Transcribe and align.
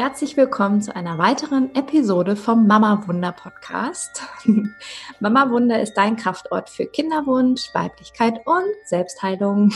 Herzlich 0.00 0.38
willkommen 0.38 0.80
zu 0.80 0.96
einer 0.96 1.18
weiteren 1.18 1.74
Episode 1.74 2.34
vom 2.34 2.66
Mama 2.66 3.06
Wunder 3.06 3.32
Podcast. 3.32 4.22
Mama 5.20 5.50
Wunder 5.50 5.82
ist 5.82 5.92
dein 5.92 6.16
Kraftort 6.16 6.70
für 6.70 6.86
Kinderwunsch, 6.86 7.68
Weiblichkeit 7.74 8.40
und 8.46 8.64
Selbstheilung. 8.86 9.74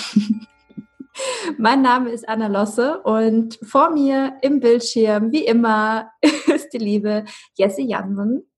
mein 1.59 1.83
Name 1.83 2.09
ist 2.09 2.27
Anna 2.27 2.47
Losse 2.47 3.03
und 3.03 3.59
vor 3.63 3.91
mir 3.91 4.39
im 4.41 4.61
Bildschirm, 4.61 5.31
wie 5.31 5.45
immer, 5.45 6.11
ist 6.23 6.71
die 6.73 6.79
liebe 6.79 7.27
Jessie 7.53 7.87
Jansen. 7.87 8.51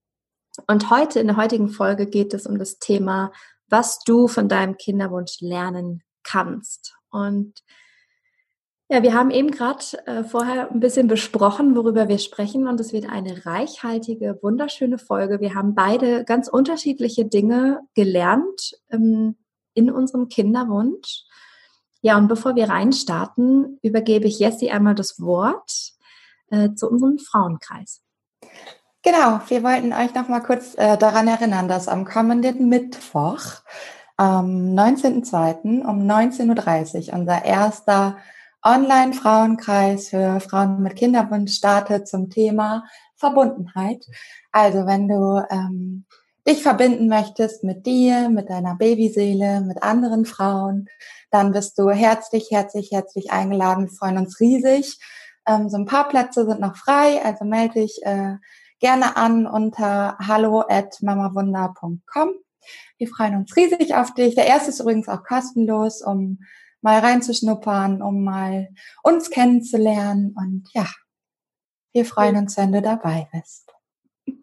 Und 0.67 0.89
heute, 0.89 1.19
in 1.19 1.27
der 1.27 1.35
heutigen 1.35 1.67
Folge, 1.67 2.07
geht 2.07 2.33
es 2.33 2.47
um 2.47 2.57
das 2.57 2.79
Thema, 2.79 3.33
was 3.67 3.99
du 4.05 4.29
von 4.29 4.47
deinem 4.47 4.77
Kinderwunsch 4.77 5.41
lernen 5.41 6.01
kannst. 6.23 6.95
Und 7.09 7.61
ja, 8.89 9.03
wir 9.03 9.13
haben 9.13 9.31
eben 9.31 9.51
gerade 9.51 9.83
äh, 10.05 10.23
vorher 10.23 10.71
ein 10.71 10.79
bisschen 10.79 11.07
besprochen, 11.07 11.75
worüber 11.75 12.07
wir 12.07 12.19
sprechen 12.19 12.67
und 12.67 12.79
es 12.79 12.93
wird 12.93 13.09
eine 13.09 13.45
reichhaltige, 13.45 14.39
wunderschöne 14.41 14.97
Folge. 14.97 15.41
Wir 15.41 15.55
haben 15.55 15.75
beide 15.75 16.23
ganz 16.23 16.47
unterschiedliche 16.47 17.25
Dinge 17.25 17.81
gelernt 17.95 18.79
ähm, 18.89 19.35
in 19.73 19.91
unserem 19.91 20.29
Kinderwunsch. 20.29 21.23
Ja, 22.01 22.17
und 22.17 22.29
bevor 22.29 22.55
wir 22.55 22.69
reinstarten, 22.69 23.77
übergebe 23.81 24.27
ich 24.27 24.39
Jessie 24.39 24.71
einmal 24.71 24.95
das 24.95 25.19
Wort 25.19 25.91
äh, 26.49 26.73
zu 26.73 26.89
unserem 26.89 27.19
Frauenkreis. 27.19 28.01
Genau, 29.03 29.41
wir 29.49 29.63
wollten 29.63 29.91
euch 29.91 30.13
noch 30.15 30.29
mal 30.29 30.39
kurz 30.39 30.75
äh, 30.75 30.97
daran 30.97 31.27
erinnern, 31.27 31.67
dass 31.67 31.89
am 31.89 32.05
kommenden 32.05 32.69
Mittwoch, 32.69 33.41
am 34.15 34.75
19.02. 34.75 35.85
um 35.85 36.09
19.30 36.09 37.09
Uhr 37.09 37.19
unser 37.19 37.43
erster 37.43 38.17
Online-Frauenkreis 38.63 40.09
für 40.09 40.39
Frauen 40.39 40.81
mit 40.81 40.95
Kinderwunsch 40.95 41.53
startet 41.53 42.07
zum 42.07 42.29
Thema 42.29 42.83
Verbundenheit. 43.15 44.05
Also 44.51 44.85
wenn 44.85 45.07
du 45.07 45.43
ähm, 45.49 46.05
dich 46.47 46.63
verbinden 46.63 47.07
möchtest 47.07 47.63
mit 47.63 47.85
dir, 47.85 48.29
mit 48.29 48.49
deiner 48.49 48.75
Babyseele, 48.75 49.61
mit 49.61 49.83
anderen 49.83 50.25
Frauen, 50.25 50.87
dann 51.29 51.51
bist 51.51 51.77
du 51.77 51.89
herzlich, 51.89 52.49
herzlich, 52.51 52.91
herzlich 52.91 53.31
eingeladen. 53.31 53.89
Wir 53.89 53.93
freuen 53.93 54.17
uns 54.17 54.39
riesig. 54.39 54.99
Ähm, 55.45 55.69
so 55.69 55.77
ein 55.77 55.85
paar 55.85 56.07
Plätze 56.07 56.45
sind 56.45 56.59
noch 56.59 56.75
frei, 56.75 57.23
also 57.23 57.45
melde 57.45 57.81
dich 57.81 57.99
äh, 58.03 58.35
gerne 58.79 59.17
an 59.17 59.45
unter 59.45 60.17
hallo 60.19 60.63
at 60.67 61.01
mamawunder.com. 61.01 62.33
Wir 62.97 63.07
freuen 63.07 63.35
uns 63.35 63.55
riesig 63.55 63.95
auf 63.95 64.13
dich. 64.13 64.35
Der 64.35 64.45
erste 64.45 64.69
ist 64.69 64.79
übrigens 64.79 65.07
auch 65.07 65.23
kostenlos, 65.23 66.01
um 66.01 66.39
mal 66.81 66.99
reinzuschnuppern, 66.99 68.01
um 68.01 68.23
mal 68.23 68.69
uns 69.03 69.29
kennenzulernen. 69.29 70.35
Und 70.37 70.67
ja, 70.73 70.87
wir 71.93 72.05
freuen 72.05 72.37
uns, 72.37 72.57
wenn 72.57 72.71
du 72.71 72.81
dabei 72.81 73.27
bist. 73.31 73.71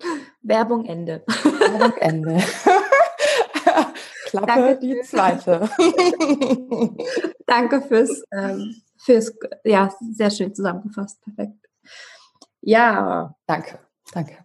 Werbung 0.42 0.84
Ende. 0.86 1.24
Werbung 1.26 1.96
Ende. 1.98 2.42
Klappe 4.26 4.46
Danke 4.46 4.78
die 4.80 5.00
zweite. 5.02 5.70
Danke 7.46 7.82
fürs, 7.82 8.22
ähm, 8.32 8.74
fürs, 8.98 9.32
ja, 9.64 9.94
sehr 10.12 10.30
schön 10.30 10.54
zusammengefasst. 10.54 11.20
Perfekt. 11.22 11.68
Ja. 12.60 13.36
Danke, 13.46 13.78
danke. 14.12 14.38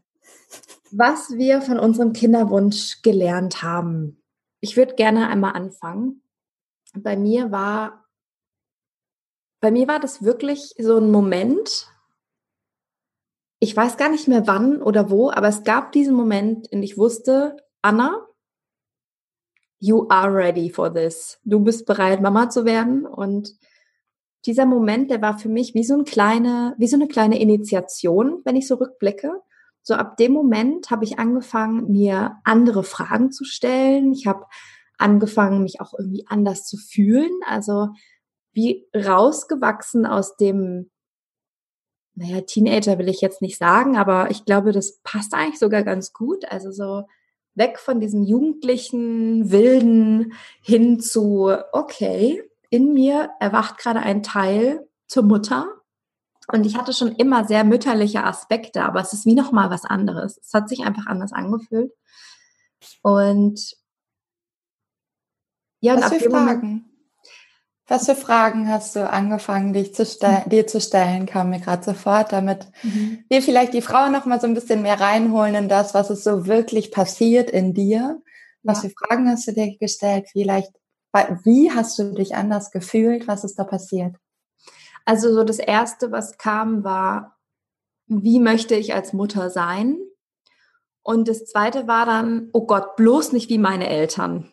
Was 0.92 1.32
wir 1.32 1.62
von 1.62 1.80
unserem 1.80 2.14
Kinderwunsch 2.14 3.02
gelernt 3.02 3.64
haben. 3.64 4.22
Ich 4.60 4.76
würde 4.76 4.96
gerne 4.96 5.30
einmal 5.30 5.54
anfangen 5.54 6.22
bei 6.96 7.18
mir 7.18 7.52
war, 7.52 8.06
bei 9.62 9.72
mir 9.72 9.88
war 9.88 10.00
das 10.00 10.24
wirklich 10.24 10.74
so 10.78 10.98
ein 10.98 11.12
Moment, 11.12 11.88
ich 13.60 13.76
weiß 13.76 13.98
gar 13.98 14.10
nicht 14.10 14.28
mehr 14.28 14.48
wann 14.48 14.82
oder 14.82 15.10
wo, 15.10 15.30
aber 15.32 15.50
es 15.50 15.64
gab 15.64 15.92
diesen 15.92 16.16
Moment, 16.16 16.68
in 16.68 16.80
dem 16.80 16.84
ich 16.84 16.98
wusste, 16.98 17.58
Anna, 17.82 18.26
you 19.80 20.08
are 20.10 20.34
ready 20.34 20.70
for 20.70 20.94
this. 20.94 21.40
Du 21.44 21.60
bist 21.60 21.86
bereit, 21.86 22.22
Mama 22.22 22.50
zu 22.50 22.66
werden. 22.66 23.06
Und 23.06 23.56
dieser 24.46 24.66
Moment, 24.66 25.12
der 25.12 25.22
war 25.22 25.38
für 25.38 25.50
mich 25.50 25.74
wie 25.74 25.84
so 25.84 25.94
eine 25.94 26.04
kleine, 26.04 26.76
wie 26.78 26.88
so 26.88 26.96
eine 26.96 27.08
kleine 27.08 27.40
Initiation, 27.40 28.42
wenn 28.46 28.56
ich 28.56 28.68
so 28.68 28.76
rückblicke. 28.76 29.42
So 29.82 29.96
ab 29.96 30.18
dem 30.18 30.34
Moment 30.34 30.92
habe 30.92 31.06
ich 31.06 31.20
angefangen, 31.20 31.92
mir 31.92 32.38
andere 32.44 32.84
Fragen 32.84 33.32
zu 33.32 33.44
stellen. 33.44 34.12
Ich 34.14 34.28
habe 34.28 34.46
angefangen, 35.00 35.64
mich 35.64 35.82
auch 35.82 35.94
irgendwie 35.98 36.26
anders 36.28 36.66
zu 36.66 36.78
fühlen. 36.78 37.32
Also 37.48 37.90
wie 38.52 38.88
rausgewachsen 38.96 40.06
aus 40.06 40.36
dem, 40.38 40.92
naja, 42.16 42.42
Teenager 42.42 42.98
will 42.98 43.10
ich 43.10 43.22
jetzt 43.22 43.42
nicht 43.42 43.58
sagen, 43.58 43.98
aber 43.98 44.30
ich 44.32 44.46
glaube, 44.46 44.72
das 44.72 45.00
passt 45.04 45.34
eigentlich 45.34 45.60
sogar 45.60 45.84
ganz 45.84 46.14
gut. 46.14 46.46
Also 46.52 46.72
so 46.72 47.04
weg 47.56 47.80
von 47.80 48.00
diesem 48.00 48.24
jugendlichen, 48.24 49.52
wilden 49.52 50.34
hin 50.62 51.00
zu, 51.00 51.52
okay, 51.72 52.44
in 52.70 52.94
mir 52.94 53.30
erwacht 53.40 53.78
gerade 53.78 54.00
ein 54.00 54.24
Teil 54.24 54.88
zur 55.08 55.24
Mutter. 55.24 55.68
Und 56.52 56.66
ich 56.66 56.78
hatte 56.78 56.94
schon 56.94 57.12
immer 57.14 57.46
sehr 57.46 57.64
mütterliche 57.64 58.24
Aspekte, 58.24 58.84
aber 58.84 59.02
es 59.02 59.14
ist 59.14 59.26
wie 59.26 59.36
nochmal 59.36 59.70
was 59.70 59.86
anderes. 59.86 60.40
Es 60.42 60.54
hat 60.54 60.68
sich 60.68 60.84
einfach 60.84 61.06
anders 61.06 61.32
angefühlt. 61.32 61.92
Und 63.02 63.76
ja, 65.80 65.98
Was 65.98 66.14
für 66.14 66.30
Fragen? 66.30 66.86
Was 67.88 68.06
für 68.06 68.16
Fragen 68.16 68.70
hast 68.70 68.96
du 68.96 69.10
angefangen, 69.10 69.74
dich 69.74 69.96
zu 69.96 70.04
mhm. 70.04 70.50
dir 70.50 70.68
zu 70.68 70.80
stellen, 70.80 71.26
kam 71.26 71.50
mir 71.50 71.60
gerade 71.60 71.84
sofort, 71.84 72.32
damit 72.32 72.68
mhm. 72.84 73.24
wir 73.30 73.42
vielleicht 73.42 73.74
die 73.74 73.82
Frau 73.82 74.10
noch 74.10 74.26
mal 74.26 74.40
so 74.40 74.46
ein 74.46 74.54
bisschen 74.54 74.84
mehr 74.84 75.00
reinholen 75.00 75.56
in 75.56 75.70
das, 75.70 75.96
was 75.96 76.12
ist 76.12 76.24
so 76.24 76.46
wirklich 76.46 76.92
passiert 76.92 77.50
in 77.50 77.74
dir. 77.74 78.22
Was 78.62 78.84
ja. 78.84 78.90
für 78.90 78.96
Fragen 78.96 79.28
hast 79.30 79.48
du 79.48 79.54
dir 79.54 79.76
gestellt? 79.80 80.28
Vielleicht, 80.32 80.72
wie 81.44 81.72
hast 81.72 81.98
du 81.98 82.14
dich 82.14 82.36
anders 82.36 82.70
gefühlt? 82.70 83.28
Was 83.28 83.44
ist 83.44 83.58
da 83.58 83.64
passiert? 83.64 84.16
Also 85.06 85.34
so 85.34 85.44
das 85.44 85.58
erste, 85.58 86.12
was 86.12 86.38
kam, 86.38 86.84
war, 86.84 87.38
wie 88.06 88.40
möchte 88.40 88.76
ich 88.76 88.94
als 88.94 89.14
Mutter 89.14 89.50
sein? 89.50 89.98
Und 91.02 91.28
das 91.28 91.46
zweite 91.46 91.88
war 91.88 92.06
dann, 92.06 92.50
oh 92.54 92.68
Gott, 92.68 92.96
bloß 92.98 93.32
nicht 93.32 93.50
wie 93.50 93.58
meine 93.58 93.90
Eltern. 93.90 94.52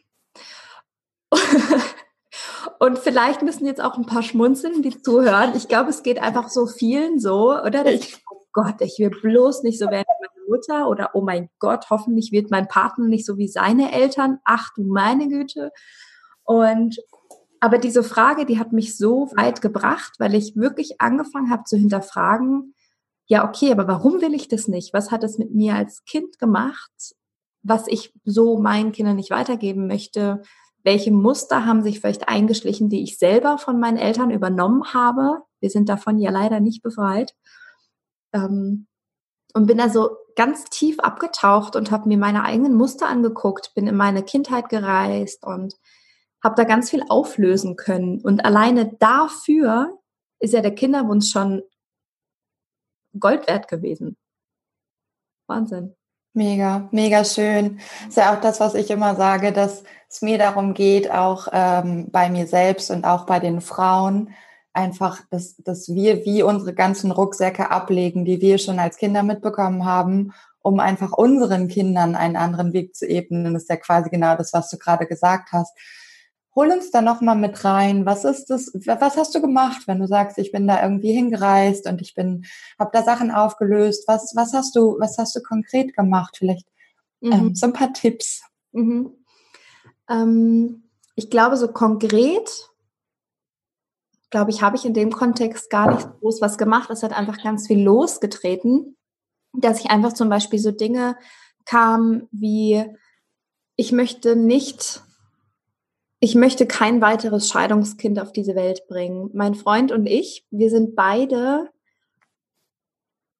Und 2.87 3.01
vielleicht 3.01 3.43
müssen 3.43 3.67
jetzt 3.67 3.83
auch 3.83 3.99
ein 3.99 4.07
paar 4.07 4.23
schmunzeln, 4.23 4.81
die 4.81 5.03
zuhören. 5.03 5.57
Ich 5.57 5.67
glaube, 5.67 5.91
es 5.91 6.05
geht 6.05 6.23
einfach 6.23 6.49
so 6.49 6.69
vielen 6.69 7.19
so, 7.19 7.61
oder? 7.61 7.85
Ich, 7.87 8.23
oh 8.31 8.43
Gott, 8.53 8.77
ich 8.81 8.97
will 9.01 9.11
bloß 9.11 9.65
nicht 9.65 9.81
so 9.81 9.87
werden 9.87 10.07
wie 10.07 10.29
meine 10.29 10.49
Mutter 10.49 10.89
oder 10.89 11.11
oh 11.15 11.21
mein 11.21 11.51
Gott, 11.59 11.91
hoffentlich 11.91 12.31
wird 12.31 12.53
mein 12.53 12.69
Partner 12.69 13.09
nicht 13.09 13.27
so 13.27 13.39
wie 13.39 13.49
seine 13.49 13.93
Eltern. 13.93 14.39
Ach 14.45 14.73
du 14.77 14.85
meine 14.85 15.27
Güte. 15.27 15.73
Und 16.45 16.97
aber 17.59 17.79
diese 17.79 18.05
Frage, 18.05 18.47
die 18.47 18.61
hat 18.61 18.73
mich 18.73 18.97
so 18.97 19.33
weit 19.35 19.63
gebracht, 19.63 20.15
weil 20.21 20.37
ich 20.37 20.55
wirklich 20.55 21.01
angefangen 21.01 21.51
habe 21.51 21.65
zu 21.65 21.77
hinterfragen, 21.77 22.73
ja, 23.27 23.49
okay, 23.49 23.73
aber 23.73 23.89
warum 23.89 24.21
will 24.21 24.33
ich 24.33 24.47
das 24.47 24.69
nicht? 24.69 24.95
Was 24.95 25.11
hat 25.11 25.25
es 25.25 25.39
mit 25.39 25.53
mir 25.53 25.75
als 25.75 26.05
Kind 26.05 26.39
gemacht, 26.39 27.17
was 27.65 27.89
ich 27.89 28.13
so 28.25 28.61
meinen 28.61 28.93
Kindern 28.93 29.17
nicht 29.17 29.31
weitergeben 29.31 29.89
möchte? 29.89 30.43
Welche 30.87 31.11
Muster 31.11 31.67
haben 31.67 31.83
sich 31.83 31.99
vielleicht 31.99 32.29
eingeschlichen, 32.29 32.89
die 32.89 33.03
ich 33.03 33.19
selber 33.19 33.59
von 33.59 33.81
meinen 33.81 33.97
Eltern 33.97 34.31
übernommen 34.31 34.95
habe. 34.95 35.43
Wir 35.59 35.69
sind 35.69 35.89
davon 35.89 36.17
ja 36.21 36.31
leider 36.31 36.61
nicht 36.61 36.81
befreit. 36.81 37.35
Ähm, 38.33 38.87
und 39.53 39.67
bin 39.67 39.81
also 39.81 40.17
ganz 40.37 40.65
tief 40.67 41.00
abgetaucht 41.00 41.75
und 41.75 41.91
habe 41.91 42.09
mir 42.09 42.19
meine 42.19 42.44
eigenen 42.44 42.75
Muster 42.75 43.09
angeguckt, 43.09 43.73
bin 43.75 43.88
in 43.88 43.97
meine 43.97 44.23
Kindheit 44.23 44.69
gereist 44.69 45.44
und 45.44 45.75
habe 46.44 46.55
da 46.55 46.62
ganz 46.62 46.91
viel 46.91 47.03
auflösen 47.09 47.75
können. 47.75 48.21
Und 48.21 48.44
alleine 48.44 48.94
dafür 49.00 49.99
ist 50.39 50.55
ja 50.55 50.61
der 50.61 50.75
Kinderwunsch 50.75 51.32
schon 51.32 51.65
Gold 53.19 53.49
wert 53.49 53.67
gewesen. 53.67 54.17
Wahnsinn. 55.49 55.97
Mega, 56.37 56.87
mega 56.91 57.25
schön. 57.25 57.81
Ist 58.06 58.19
ja 58.19 58.35
auch 58.35 58.41
das, 58.43 58.61
was 58.61 58.75
ich 58.75 58.91
immer 58.91 59.15
sage, 59.15 59.53
dass 59.53 59.85
es 60.06 60.21
mir 60.21 60.37
darum 60.37 60.75
geht, 60.75 61.11
auch 61.11 61.49
ähm, 61.50 62.11
bei 62.11 62.29
mir 62.29 62.47
selbst 62.47 62.91
und 62.91 63.06
auch 63.06 63.25
bei 63.25 63.41
den 63.41 63.62
Frauen, 63.62 64.35
einfach, 64.75 65.23
dass, 65.31 65.56
dass 65.56 65.88
wir 65.88 66.27
wie 66.27 66.43
unsere 66.43 66.75
ganzen 66.75 67.11
Rucksäcke 67.11 67.71
ablegen, 67.71 68.27
die 68.27 68.43
wir 68.43 68.59
schon 68.59 68.79
als 68.79 68.99
Kinder 68.99 69.23
mitbekommen 69.23 69.87
haben, 69.87 70.35
um 70.61 70.79
einfach 70.79 71.12
unseren 71.12 71.69
Kindern 71.69 72.15
einen 72.15 72.37
anderen 72.37 72.75
Weg 72.75 72.94
zu 72.94 73.09
ebnen. 73.09 73.55
Das 73.55 73.62
ist 73.62 73.71
ja 73.71 73.77
quasi 73.77 74.11
genau 74.11 74.37
das, 74.37 74.53
was 74.53 74.69
du 74.69 74.77
gerade 74.77 75.06
gesagt 75.06 75.53
hast. 75.53 75.73
Hol 76.56 76.73
uns 76.73 76.91
da 76.91 77.03
noch 77.03 77.20
mal 77.20 77.35
mit 77.35 77.64
rein. 77.64 78.06
Was 78.06 78.25
ist 78.25 78.47
das? 78.47 78.73
Was 78.87 79.17
hast 79.17 79.35
du 79.35 79.43
gemacht, 79.43 79.82
wenn 79.87 80.00
du 80.00 80.08
sagst, 80.08 80.38
ich 80.38 80.50
bin 80.50 80.67
da 80.67 80.82
irgendwie 80.82 81.12
hingereist 81.12 81.87
und 81.87 82.00
ich 82.00 82.14
bin, 82.14 82.47
habe 82.79 82.91
da 82.93 83.03
Sachen 83.03 83.31
aufgelöst? 83.31 84.08
Was, 84.08 84.32
was 84.35 84.55
hast 84.55 84.75
du, 84.75 84.97
was 84.99 85.19
hast 85.19 85.37
du 85.37 85.43
konkret 85.43 85.94
gemacht? 85.94 86.37
Vielleicht 86.38 86.67
ähm, 87.23 87.29
mhm. 87.29 87.35
ähm, 87.35 87.55
so 87.55 87.67
ein 87.67 87.73
paar 87.75 87.93
Tipps. 87.93 88.43
Mhm. 88.73 89.12
Ähm, 90.08 90.85
ich 91.14 91.31
glaube, 91.31 91.56
so 91.56 91.69
konkret 91.69 92.70
glaube 94.31 94.50
ich, 94.50 94.62
habe 94.62 94.76
ich 94.76 94.85
in 94.85 94.94
dem 94.94 95.12
Kontext 95.12 95.70
gar 95.70 95.94
nicht 95.94 96.08
groß 96.20 96.41
was 96.41 96.58
gemacht. 96.58 96.91
Es 96.91 97.03
hat 97.03 97.12
einfach 97.12 97.43
ganz 97.43 97.67
viel 97.67 97.82
losgetreten, 97.82 98.97
dass 99.53 99.81
ich 99.81 99.91
einfach 99.91 100.12
zum 100.12 100.29
Beispiel 100.29 100.58
so 100.58 100.73
Dinge 100.73 101.17
kam 101.64 102.29
wie, 102.32 102.85
ich 103.76 103.93
möchte 103.93 104.37
nicht, 104.37 105.03
ich 106.21 106.35
möchte 106.35 106.67
kein 106.67 107.01
weiteres 107.01 107.49
Scheidungskind 107.49 108.19
auf 108.21 108.33
diese 108.33 108.55
Welt 108.55 108.87
bringen. 108.89 109.31
Mein 109.35 109.55
Freund 109.55 109.93
und 109.93 110.07
ich, 110.07 110.47
wir 110.51 110.71
sind 110.71 110.97
beide, 110.97 111.71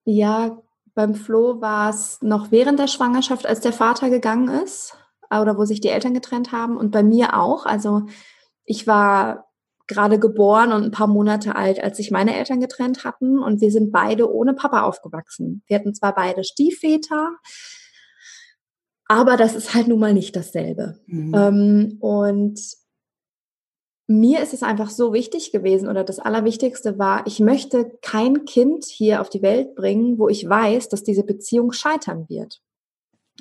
ja, 0.05 0.63
beim 0.95 1.15
Flo 1.15 1.61
war 1.61 1.91
es 1.91 2.21
noch 2.23 2.51
während 2.51 2.79
der 2.79 2.87
Schwangerschaft, 2.87 3.47
als 3.47 3.61
der 3.61 3.73
Vater 3.73 4.11
gegangen 4.11 4.49
ist 4.49 4.97
oder 5.31 5.59
wo 5.59 5.65
sich 5.65 5.81
die 5.81 5.89
Eltern 5.89 6.15
getrennt 6.15 6.53
haben 6.53 6.77
und 6.77 6.91
bei 6.91 7.03
mir 7.03 7.37
auch. 7.37 7.67
Also 7.67 8.03
ich 8.65 8.87
war 8.87 9.47
gerade 9.89 10.19
geboren 10.19 10.73
und 10.73 10.85
ein 10.85 10.91
paar 10.91 11.07
Monate 11.07 11.55
alt, 11.55 11.83
als 11.83 11.97
sich 11.97 12.11
meine 12.11 12.37
Eltern 12.37 12.61
getrennt 12.61 13.05
hatten 13.05 13.39
und 13.39 13.61
wir 13.61 13.71
sind 13.71 13.93
beide 13.93 14.33
ohne 14.33 14.55
Papa 14.55 14.83
aufgewachsen. 14.83 15.63
Wir 15.67 15.79
hatten 15.79 15.95
zwar 15.95 16.15
beide 16.15 16.45
Stiefväter, 16.45 17.37
aber 19.09 19.37
das 19.37 19.55
ist 19.55 19.75
halt 19.75 19.89
nun 19.89 20.01
mal 20.01 20.15
nicht 20.15 20.35
dasselbe. 20.37 20.99
Mhm. 21.07 21.35
Ähm, 21.35 21.97
und 22.01 22.61
mir 24.09 24.41
ist 24.41 24.55
es 24.55 24.63
einfach 24.63 24.91
so 24.91 25.13
wichtig 25.13 25.51
gewesen 25.51 25.89
oder 25.89 26.05
das 26.05 26.19
Allerwichtigste 26.19 26.99
war, 26.99 27.27
ich 27.27 27.41
möchte 27.41 27.99
kein 28.03 28.45
Kind 28.45 28.85
hier 28.85 29.21
auf 29.21 29.31
die 29.31 29.43
Welt 29.43 29.75
bringen, 29.75 30.19
wo 30.19 30.29
ich 30.29 30.49
weiß, 30.49 30.89
dass 30.89 31.03
diese 31.03 31.25
Beziehung 31.25 31.73
scheitern 31.73 32.29
wird. 32.29 32.61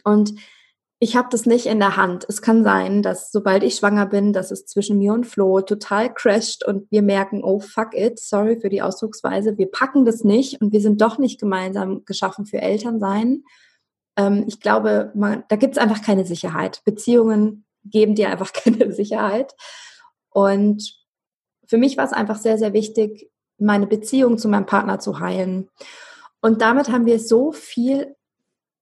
Und 0.03 0.33
ich 0.99 1.15
habe 1.15 1.27
das 1.29 1.45
nicht 1.45 1.65
in 1.65 1.79
der 1.79 1.97
Hand. 1.97 2.25
Es 2.27 2.41
kann 2.41 2.63
sein, 2.63 3.03
dass 3.03 3.31
sobald 3.31 3.63
ich 3.63 3.75
schwanger 3.75 4.05
bin, 4.05 4.33
dass 4.33 4.49
es 4.49 4.65
zwischen 4.65 4.97
mir 4.97 5.13
und 5.13 5.25
Flo 5.25 5.61
total 5.61 6.11
crasht 6.13 6.65
und 6.65 6.89
wir 6.89 7.01
merken, 7.01 7.43
oh 7.43 7.59
fuck 7.59 7.93
it, 7.93 8.17
sorry 8.17 8.59
für 8.59 8.69
die 8.69 8.81
Ausdrucksweise, 8.81 9.57
wir 9.57 9.69
packen 9.69 10.05
das 10.05 10.23
nicht 10.23 10.61
und 10.61 10.71
wir 10.71 10.81
sind 10.81 11.01
doch 11.01 11.19
nicht 11.19 11.39
gemeinsam 11.39 12.05
geschaffen 12.05 12.45
für 12.45 12.61
Elternsein. 12.61 13.43
Ähm, 14.17 14.45
ich 14.47 14.59
glaube, 14.59 15.11
man, 15.15 15.43
da 15.49 15.55
gibt 15.55 15.75
es 15.75 15.81
einfach 15.81 16.01
keine 16.01 16.25
Sicherheit. 16.25 16.81
Beziehungen 16.85 17.65
geben 17.83 18.15
dir 18.15 18.29
einfach 18.29 18.53
keine 18.53 18.91
Sicherheit. 18.91 19.55
Und 20.29 20.97
für 21.67 21.77
mich 21.77 21.97
war 21.97 22.05
es 22.05 22.13
einfach 22.13 22.37
sehr, 22.37 22.57
sehr 22.57 22.73
wichtig, 22.73 23.29
meine 23.57 23.87
Beziehung 23.87 24.37
zu 24.37 24.49
meinem 24.49 24.65
Partner 24.65 24.99
zu 24.99 25.19
heilen. 25.19 25.69
Und 26.41 26.61
damit 26.61 26.89
haben 26.89 27.05
wir 27.05 27.19
so 27.19 27.51
viel 27.51 28.15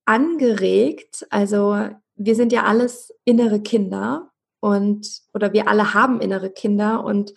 angeregt. 0.06 1.26
Also 1.30 1.88
wir 2.16 2.36
sind 2.36 2.52
ja 2.52 2.64
alles 2.64 3.14
innere 3.24 3.62
Kinder 3.62 4.32
und 4.60 5.22
oder 5.34 5.54
wir 5.54 5.68
alle 5.68 5.94
haben 5.94 6.22
innere 6.22 6.50
Kinder 6.50 7.04
und 7.04 7.34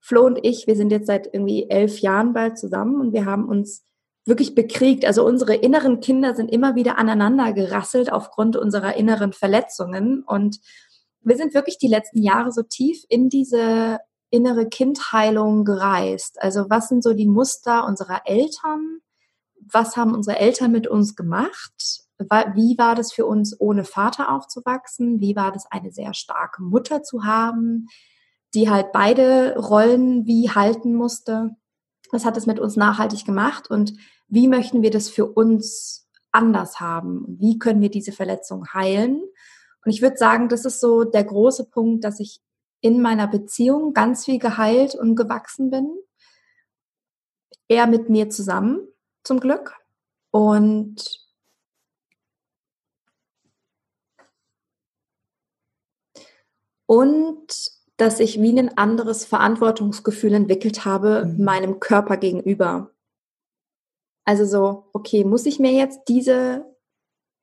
Flo 0.00 0.24
und 0.26 0.38
ich, 0.42 0.66
wir 0.66 0.76
sind 0.76 0.90
jetzt 0.90 1.06
seit 1.06 1.26
irgendwie 1.32 1.68
elf 1.68 2.00
Jahren 2.00 2.32
bald 2.32 2.58
zusammen 2.58 3.00
und 3.00 3.12
wir 3.12 3.26
haben 3.26 3.48
uns 3.48 3.84
wirklich 4.28 4.54
bekriegt. 4.54 5.04
Also 5.04 5.24
unsere 5.26 5.54
inneren 5.54 6.00
Kinder 6.00 6.34
sind 6.34 6.50
immer 6.50 6.74
wieder 6.74 6.98
aneinander 6.98 7.52
gerasselt 7.52 8.12
aufgrund 8.12 8.56
unserer 8.56 8.96
inneren 8.96 9.32
Verletzungen 9.32 10.22
und 10.22 10.60
wir 11.20 11.36
sind 11.36 11.54
wirklich 11.54 11.78
die 11.78 11.88
letzten 11.88 12.22
Jahre 12.22 12.52
so 12.52 12.62
tief 12.62 13.04
in 13.08 13.28
diese 13.28 13.98
innere 14.30 14.68
Kindheilung 14.68 15.64
gereist. 15.64 16.40
Also 16.40 16.66
was 16.68 16.88
sind 16.88 17.02
so 17.02 17.12
die 17.12 17.26
Muster 17.26 17.86
unserer 17.86 18.22
Eltern? 18.26 19.00
Was 19.70 19.96
haben 19.96 20.14
unsere 20.14 20.38
Eltern 20.38 20.70
mit 20.70 20.86
uns 20.86 21.16
gemacht? 21.16 22.04
Wie 22.54 22.76
war 22.78 22.94
das 22.94 23.12
für 23.12 23.26
uns, 23.26 23.58
ohne 23.60 23.84
Vater 23.84 24.32
aufzuwachsen? 24.32 25.20
Wie 25.20 25.36
war 25.36 25.52
das, 25.52 25.66
eine 25.70 25.92
sehr 25.92 26.14
starke 26.14 26.62
Mutter 26.62 27.02
zu 27.02 27.24
haben, 27.24 27.86
die 28.54 28.70
halt 28.70 28.92
beide 28.92 29.56
Rollen 29.58 30.26
wie 30.26 30.50
halten 30.50 30.94
musste? 30.94 31.50
Was 32.10 32.24
hat 32.24 32.36
es 32.36 32.46
mit 32.46 32.58
uns 32.58 32.76
nachhaltig 32.76 33.24
gemacht? 33.24 33.70
Und 33.70 33.94
wie 34.28 34.48
möchten 34.48 34.82
wir 34.82 34.90
das 34.90 35.08
für 35.08 35.26
uns 35.26 36.08
anders 36.32 36.80
haben? 36.80 37.24
Wie 37.40 37.58
können 37.58 37.80
wir 37.80 37.90
diese 37.90 38.12
Verletzung 38.12 38.72
heilen? 38.72 39.22
Und 39.84 39.90
ich 39.90 40.02
würde 40.02 40.16
sagen, 40.16 40.48
das 40.48 40.64
ist 40.64 40.80
so 40.80 41.04
der 41.04 41.24
große 41.24 41.70
Punkt, 41.70 42.04
dass 42.04 42.20
ich 42.20 42.40
in 42.80 43.00
meiner 43.00 43.26
Beziehung 43.26 43.92
ganz 43.92 44.24
viel 44.24 44.38
geheilt 44.38 44.94
und 44.94 45.16
gewachsen 45.16 45.70
bin. 45.70 45.96
Er 47.68 47.86
mit 47.86 48.08
mir 48.08 48.30
zusammen, 48.30 48.86
zum 49.24 49.40
Glück. 49.40 49.74
Und 50.30 51.26
und 56.86 57.78
dass 57.96 58.20
ich 58.20 58.40
wie 58.40 58.58
ein 58.58 58.78
anderes 58.78 59.24
Verantwortungsgefühl 59.24 60.34
entwickelt 60.34 60.84
habe 60.84 61.24
mhm. 61.24 61.44
meinem 61.44 61.80
Körper 61.80 62.16
gegenüber. 62.16 62.92
Also 64.28 64.44
so, 64.44 64.84
okay, 64.92 65.24
muss 65.24 65.46
ich 65.46 65.58
mir 65.58 65.72
jetzt 65.72 66.00
diese 66.06 66.66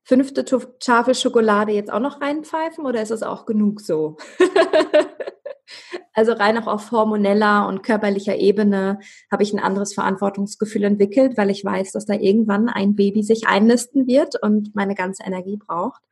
fünfte 0.03 0.45
Tafel 0.79 1.15
Schokolade 1.15 1.71
jetzt 1.71 1.91
auch 1.91 1.99
noch 1.99 2.21
reinpfeifen 2.21 2.85
oder 2.85 3.01
ist 3.01 3.09
es 3.09 3.23
auch 3.23 3.47
genug 3.47 3.81
so? 3.81 4.17
also 6.13 6.33
rein 6.33 6.59
auch 6.59 6.67
auf 6.67 6.91
hormoneller 6.91 7.67
und 7.67 7.81
körperlicher 7.81 8.35
Ebene 8.35 8.99
habe 9.31 9.41
ich 9.41 9.51
ein 9.51 9.59
anderes 9.59 9.95
Verantwortungsgefühl 9.95 10.83
entwickelt, 10.83 11.37
weil 11.37 11.49
ich 11.49 11.65
weiß, 11.65 11.91
dass 11.91 12.05
da 12.05 12.13
irgendwann 12.13 12.69
ein 12.69 12.95
Baby 12.95 13.23
sich 13.23 13.47
einnisten 13.47 14.05
wird 14.05 14.39
und 14.43 14.75
meine 14.75 14.93
ganze 14.93 15.23
Energie 15.23 15.57
braucht 15.57 16.03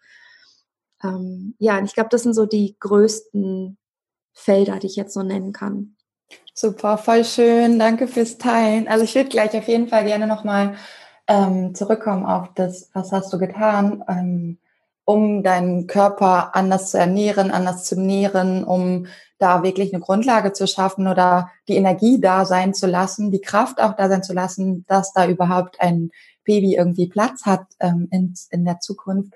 ähm, 1.03 1.55
ja, 1.59 1.77
und 1.77 1.85
ich 1.85 1.93
glaube, 1.93 2.09
das 2.09 2.23
sind 2.23 2.33
so 2.33 2.45
die 2.45 2.77
größten 2.79 3.77
Felder, 4.33 4.79
die 4.79 4.87
ich 4.87 4.95
jetzt 4.95 5.13
so 5.13 5.21
nennen 5.21 5.51
kann. 5.51 5.97
Super, 6.53 6.97
voll 6.97 7.25
schön. 7.25 7.80
Danke 7.80 8.07
fürs 8.07 8.38
Teilen. 8.38 8.88
Also 8.88 9.03
ich 9.03 9.15
würde 9.15 9.30
gleich 9.30 9.56
auf 9.56 9.68
jeden 9.68 9.88
Fall 9.88 10.06
gerne 10.06 10.27
nochmal 10.27 10.75
ähm, 11.27 11.74
zurückkommen 11.74 12.25
auf 12.25 12.53
das, 12.53 12.89
was 12.94 13.12
hast 13.12 13.33
du 13.33 13.39
getan, 13.39 14.03
ähm, 14.07 14.57
um 15.06 15.44
deinen 15.44 15.88
Körper 15.88 16.56
anders 16.56 16.91
zu 16.91 16.97
ernähren, 16.97 17.51
anders 17.51 17.85
zu 17.85 18.00
nähren, 18.00 18.63
um 18.63 19.07
da 19.39 19.63
wirklich 19.63 19.94
eine 19.94 20.01
Grundlage 20.01 20.53
zu 20.53 20.68
schaffen 20.68 21.07
oder 21.07 21.50
die 21.68 21.75
Energie 21.75 22.21
da 22.21 22.45
sein 22.45 22.74
zu 22.74 22.88
lassen, 22.88 23.31
die 23.31 23.41
Kraft 23.41 23.81
auch 23.81 23.94
da 23.94 24.07
sein 24.07 24.24
zu 24.24 24.33
lassen, 24.33 24.86
dass 24.88 25.12
da 25.12 25.27
überhaupt 25.27 25.81
ein 25.81 26.12
Baby 26.45 26.75
irgendwie 26.75 27.07
Platz 27.07 27.45
hat 27.45 27.65
ähm, 27.79 28.07
in, 28.12 28.34
in 28.51 28.63
der 28.63 28.79
Zukunft. 28.79 29.34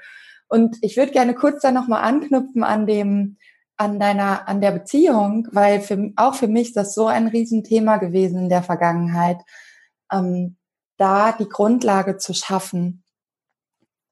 Und 0.48 0.78
ich 0.82 0.96
würde 0.98 1.12
gerne 1.12 1.34
kurz 1.34 1.62
da 1.62 1.72
nochmal 1.72 2.04
anknüpfen 2.04 2.64
an 2.64 2.86
dem, 2.86 3.38
an 3.78 4.00
deiner, 4.00 4.48
an 4.48 4.60
der 4.60 4.72
Beziehung, 4.72 5.48
weil 5.52 5.82
für, 5.82 6.12
auch 6.16 6.34
für 6.36 6.48
mich 6.48 6.70
ist 6.70 6.78
das 6.78 6.96
so 6.96 7.08
ein 7.08 7.28
Riesenthema 7.28 7.98
gewesen 7.98 8.40
in 8.40 8.50
der 8.50 8.64
Vergangenheit, 8.64 9.38
ähm, 10.12 10.58
da 10.98 11.32
die 11.32 11.48
Grundlage 11.48 12.18
zu 12.18 12.34
schaffen, 12.34 13.04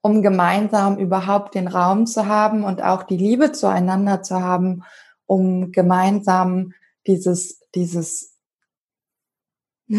um 0.01 0.21
gemeinsam 0.21 0.97
überhaupt 0.97 1.55
den 1.55 1.67
Raum 1.67 2.05
zu 2.05 2.27
haben 2.27 2.63
und 2.63 2.83
auch 2.83 3.03
die 3.03 3.17
Liebe 3.17 3.51
zueinander 3.51 4.21
zu 4.21 4.39
haben, 4.39 4.83
um 5.25 5.71
gemeinsam 5.71 6.73
dieses, 7.07 7.59
dieses, 7.73 8.37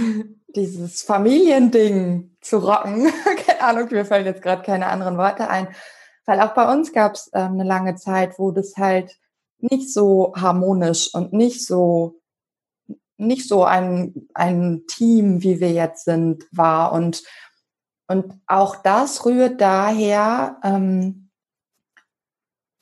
dieses 0.55 1.03
Familiending 1.03 2.37
zu 2.41 2.59
rocken. 2.59 3.11
keine 3.47 3.61
Ahnung, 3.63 3.89
mir 3.91 4.05
fallen 4.05 4.27
jetzt 4.27 4.43
gerade 4.43 4.63
keine 4.63 4.87
anderen 4.87 5.19
Worte 5.19 5.49
ein. 5.49 5.69
Weil 6.25 6.41
auch 6.41 6.55
bei 6.55 6.73
uns 6.73 6.93
gab 6.93 7.15
es 7.15 7.31
ähm, 7.35 7.53
eine 7.53 7.65
lange 7.65 7.97
Zeit, 7.97 8.39
wo 8.39 8.53
das 8.53 8.77
halt 8.77 9.17
nicht 9.71 9.93
so 9.93 10.33
harmonisch 10.37 11.13
und 11.15 11.33
nicht 11.33 11.67
so 11.67 12.21
nicht 13.19 13.49
so 13.49 13.65
ein, 13.65 14.29
ein 14.35 14.83
Team, 14.87 15.43
wie 15.43 15.61
wir 15.61 15.73
jetzt 15.73 16.05
sind, 16.05 16.45
war. 16.53 16.93
Und, 16.93 17.23
und 18.09 18.35
auch 18.47 18.77
das 18.77 19.25
rührt 19.25 19.61
daher, 19.61 20.59
ähm, 20.63 21.31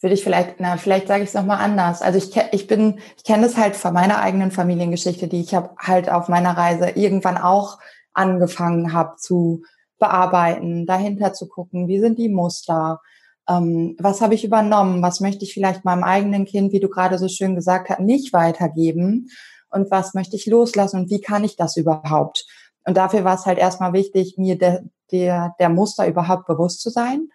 würde 0.01 0.15
ich 0.15 0.23
vielleicht, 0.23 0.57
na, 0.59 0.77
vielleicht 0.77 1.09
sage 1.09 1.23
ich 1.23 1.31
es 1.31 1.35
nochmal 1.35 1.59
anders. 1.59 2.03
Also 2.03 2.19
ich, 2.19 2.37
ich 2.53 2.67
bin, 2.67 3.01
ich 3.17 3.25
kenne 3.25 3.47
es 3.47 3.57
halt 3.57 3.75
von 3.75 3.95
meiner 3.95 4.19
eigenen 4.19 4.51
Familiengeschichte, 4.51 5.29
die 5.29 5.41
ich 5.41 5.55
habe 5.55 5.75
halt 5.79 6.11
auf 6.11 6.29
meiner 6.29 6.57
Reise 6.57 6.91
irgendwann 6.91 7.39
auch 7.39 7.79
angefangen 8.13 8.93
habe 8.93 9.17
zu 9.17 9.63
bearbeiten, 9.99 10.85
dahinter 10.85 11.33
zu 11.33 11.49
gucken, 11.49 11.89
wie 11.89 12.01
sind 12.01 12.19
die 12.19 12.29
Muster, 12.29 13.01
ähm, 13.49 13.97
was 13.99 14.21
habe 14.21 14.35
ich 14.35 14.45
übernommen, 14.45 15.03
was 15.03 15.21
möchte 15.21 15.45
ich 15.45 15.53
vielleicht 15.53 15.85
meinem 15.85 16.05
eigenen 16.05 16.45
Kind, 16.45 16.73
wie 16.73 16.81
du 16.81 16.89
gerade 16.89 17.19
so 17.19 17.29
schön 17.29 17.55
gesagt 17.55 17.91
hast, 17.91 18.01
nicht 18.01 18.33
weitergeben 18.33 19.29
und 19.71 19.91
was 19.91 20.15
möchte 20.15 20.37
ich 20.37 20.47
loslassen 20.47 21.01
und 21.01 21.11
wie 21.11 21.21
kann 21.21 21.45
ich 21.45 21.57
das 21.57 21.77
überhaupt? 21.77 22.47
Und 22.87 22.97
dafür 22.97 23.25
war 23.25 23.35
es 23.35 23.47
halt 23.47 23.59
erstmal 23.59 23.93
wichtig, 23.93 24.37
mir 24.39 24.59
der, 24.59 24.85
der, 25.11 25.55
der 25.59 25.69
Muster 25.69 26.07
überhaupt 26.07 26.47
bewusst 26.47 26.81
zu 26.81 26.91
sein, 26.91 27.29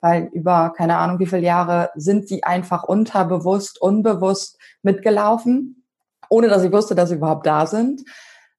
weil 0.00 0.24
über 0.32 0.72
keine 0.76 0.96
Ahnung 0.98 1.18
wie 1.18 1.26
viele 1.26 1.42
Jahre 1.42 1.90
sind 1.94 2.28
sie 2.28 2.44
einfach 2.44 2.84
unterbewusst, 2.84 3.80
unbewusst 3.80 4.58
mitgelaufen, 4.82 5.84
ohne 6.28 6.48
dass 6.48 6.64
ich 6.64 6.72
wusste, 6.72 6.94
dass 6.94 7.10
sie 7.10 7.16
überhaupt 7.16 7.46
da 7.46 7.66
sind. 7.66 8.02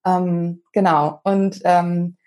Ähm, 0.06 0.64
genau. 0.74 1.20
Und 1.24 1.60
ähm, 1.64 2.18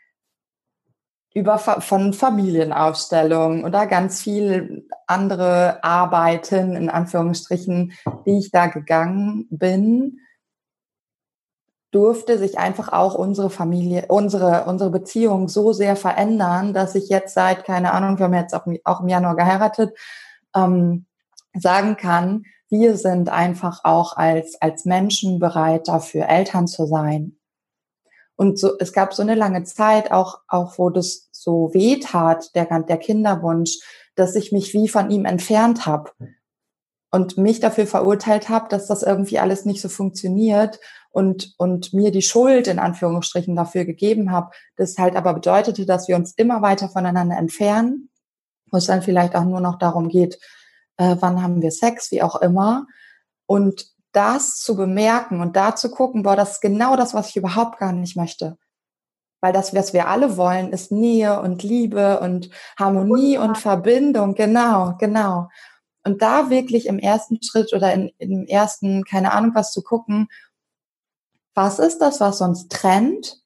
über 1.32 1.58
von 1.58 2.12
Familienaufstellungen 2.12 3.64
oder 3.64 3.86
ganz 3.86 4.20
viel 4.20 4.88
andere 5.06 5.82
Arbeiten 5.84 6.74
in 6.74 6.90
Anführungsstrichen, 6.90 7.92
die 8.26 8.38
ich 8.38 8.50
da 8.50 8.66
gegangen 8.66 9.46
bin, 9.50 10.18
durfte 11.92 12.38
sich 12.38 12.58
einfach 12.58 12.92
auch 12.92 13.14
unsere 13.14 13.50
Familie, 13.50 14.06
unsere, 14.08 14.64
unsere 14.64 14.90
Beziehung 14.90 15.48
so 15.48 15.72
sehr 15.72 15.96
verändern, 15.96 16.72
dass 16.72 16.94
ich 16.94 17.08
jetzt 17.08 17.34
seit, 17.34 17.64
keine 17.64 17.92
Ahnung, 17.92 18.18
wir 18.18 18.26
haben 18.26 18.34
jetzt 18.34 18.54
auch, 18.54 18.66
auch 18.84 19.00
im 19.00 19.08
Januar 19.08 19.36
geheiratet, 19.36 19.96
ähm, 20.54 21.06
sagen 21.54 21.96
kann, 21.96 22.44
wir 22.68 22.96
sind 22.96 23.28
einfach 23.28 23.80
auch 23.84 24.16
als, 24.16 24.60
als 24.60 24.84
Menschen 24.84 25.40
bereit 25.40 25.88
dafür, 25.88 26.28
Eltern 26.28 26.68
zu 26.68 26.86
sein. 26.86 27.39
Und 28.40 28.58
so, 28.58 28.78
es 28.78 28.94
gab 28.94 29.12
so 29.12 29.20
eine 29.20 29.34
lange 29.34 29.64
Zeit 29.64 30.12
auch, 30.12 30.40
auch 30.48 30.78
wo 30.78 30.88
das 30.88 31.28
so 31.30 31.74
weh 31.74 32.00
tat, 32.00 32.54
der, 32.54 32.64
der 32.84 32.96
Kinderwunsch, 32.96 33.80
dass 34.14 34.34
ich 34.34 34.50
mich 34.50 34.72
wie 34.72 34.88
von 34.88 35.10
ihm 35.10 35.26
entfernt 35.26 35.84
habe 35.84 36.10
und 37.10 37.36
mich 37.36 37.60
dafür 37.60 37.86
verurteilt 37.86 38.48
habe, 38.48 38.70
dass 38.70 38.86
das 38.86 39.02
irgendwie 39.02 39.38
alles 39.38 39.66
nicht 39.66 39.82
so 39.82 39.90
funktioniert 39.90 40.80
und, 41.10 41.52
und 41.58 41.92
mir 41.92 42.12
die 42.12 42.22
Schuld 42.22 42.66
in 42.66 42.78
Anführungsstrichen 42.78 43.54
dafür 43.56 43.84
gegeben 43.84 44.32
habe. 44.32 44.52
Das 44.76 44.96
halt 44.96 45.16
aber 45.16 45.34
bedeutete, 45.34 45.84
dass 45.84 46.08
wir 46.08 46.16
uns 46.16 46.32
immer 46.32 46.62
weiter 46.62 46.88
voneinander 46.88 47.36
entfernen, 47.36 48.08
wo 48.70 48.78
es 48.78 48.86
dann 48.86 49.02
vielleicht 49.02 49.36
auch 49.36 49.44
nur 49.44 49.60
noch 49.60 49.76
darum 49.76 50.08
geht, 50.08 50.38
äh, 50.96 51.14
wann 51.20 51.42
haben 51.42 51.60
wir 51.60 51.72
Sex, 51.72 52.10
wie 52.10 52.22
auch 52.22 52.40
immer. 52.40 52.86
Und 53.44 53.84
das 54.12 54.58
zu 54.58 54.76
bemerken 54.76 55.40
und 55.40 55.56
da 55.56 55.74
zu 55.76 55.90
gucken, 55.90 56.22
boah, 56.22 56.36
das 56.36 56.52
ist 56.52 56.60
genau 56.60 56.96
das, 56.96 57.14
was 57.14 57.30
ich 57.30 57.36
überhaupt 57.36 57.78
gar 57.78 57.92
nicht 57.92 58.16
möchte. 58.16 58.58
Weil 59.40 59.52
das, 59.52 59.74
was 59.74 59.92
wir 59.92 60.08
alle 60.08 60.36
wollen, 60.36 60.72
ist 60.72 60.92
Nähe 60.92 61.40
und 61.40 61.62
Liebe 61.62 62.20
und 62.20 62.50
Harmonie 62.78 63.38
und 63.38 63.56
Verbindung. 63.56 64.34
Genau, 64.34 64.96
genau. 64.98 65.48
Und 66.04 66.22
da 66.22 66.50
wirklich 66.50 66.86
im 66.86 66.98
ersten 66.98 67.42
Schritt 67.42 67.72
oder 67.72 67.92
in, 67.92 68.10
im 68.18 68.46
ersten, 68.46 69.04
keine 69.04 69.32
Ahnung, 69.32 69.52
was 69.54 69.72
zu 69.72 69.82
gucken, 69.82 70.28
was 71.54 71.78
ist 71.78 71.98
das, 71.98 72.20
was 72.20 72.40
uns 72.40 72.68
trennt? 72.68 73.42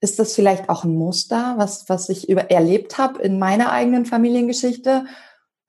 Ist 0.00 0.18
das 0.18 0.34
vielleicht 0.34 0.68
auch 0.68 0.84
ein 0.84 0.94
Muster, 0.94 1.54
was, 1.58 1.88
was 1.88 2.08
ich 2.08 2.28
über, 2.28 2.50
erlebt 2.50 2.98
habe 2.98 3.20
in 3.20 3.38
meiner 3.38 3.70
eigenen 3.70 4.06
Familiengeschichte? 4.06 5.04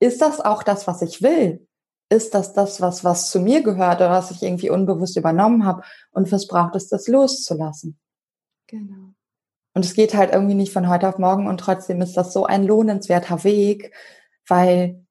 Ist 0.00 0.22
das 0.22 0.40
auch 0.40 0.62
das, 0.62 0.86
was 0.86 1.02
ich 1.02 1.22
will? 1.22 1.66
Ist 2.12 2.34
das 2.34 2.52
das, 2.52 2.82
was, 2.82 3.04
was 3.04 3.30
zu 3.30 3.40
mir 3.40 3.62
gehört 3.62 3.96
oder 3.96 4.10
was 4.10 4.30
ich 4.30 4.42
irgendwie 4.42 4.68
unbewusst 4.68 5.16
übernommen 5.16 5.64
habe? 5.64 5.82
Und 6.10 6.30
was 6.30 6.46
braucht 6.46 6.76
es, 6.76 6.88
das 6.88 7.08
loszulassen? 7.08 7.98
Genau. 8.66 9.14
Und 9.72 9.84
es 9.86 9.94
geht 9.94 10.14
halt 10.14 10.30
irgendwie 10.30 10.54
nicht 10.54 10.74
von 10.74 10.90
heute 10.90 11.08
auf 11.08 11.18
morgen 11.18 11.46
und 11.46 11.58
trotzdem 11.58 12.02
ist 12.02 12.14
das 12.14 12.34
so 12.34 12.44
ein 12.44 12.64
lohnenswerter 12.64 13.44
Weg, 13.44 13.94
weil 14.46 15.06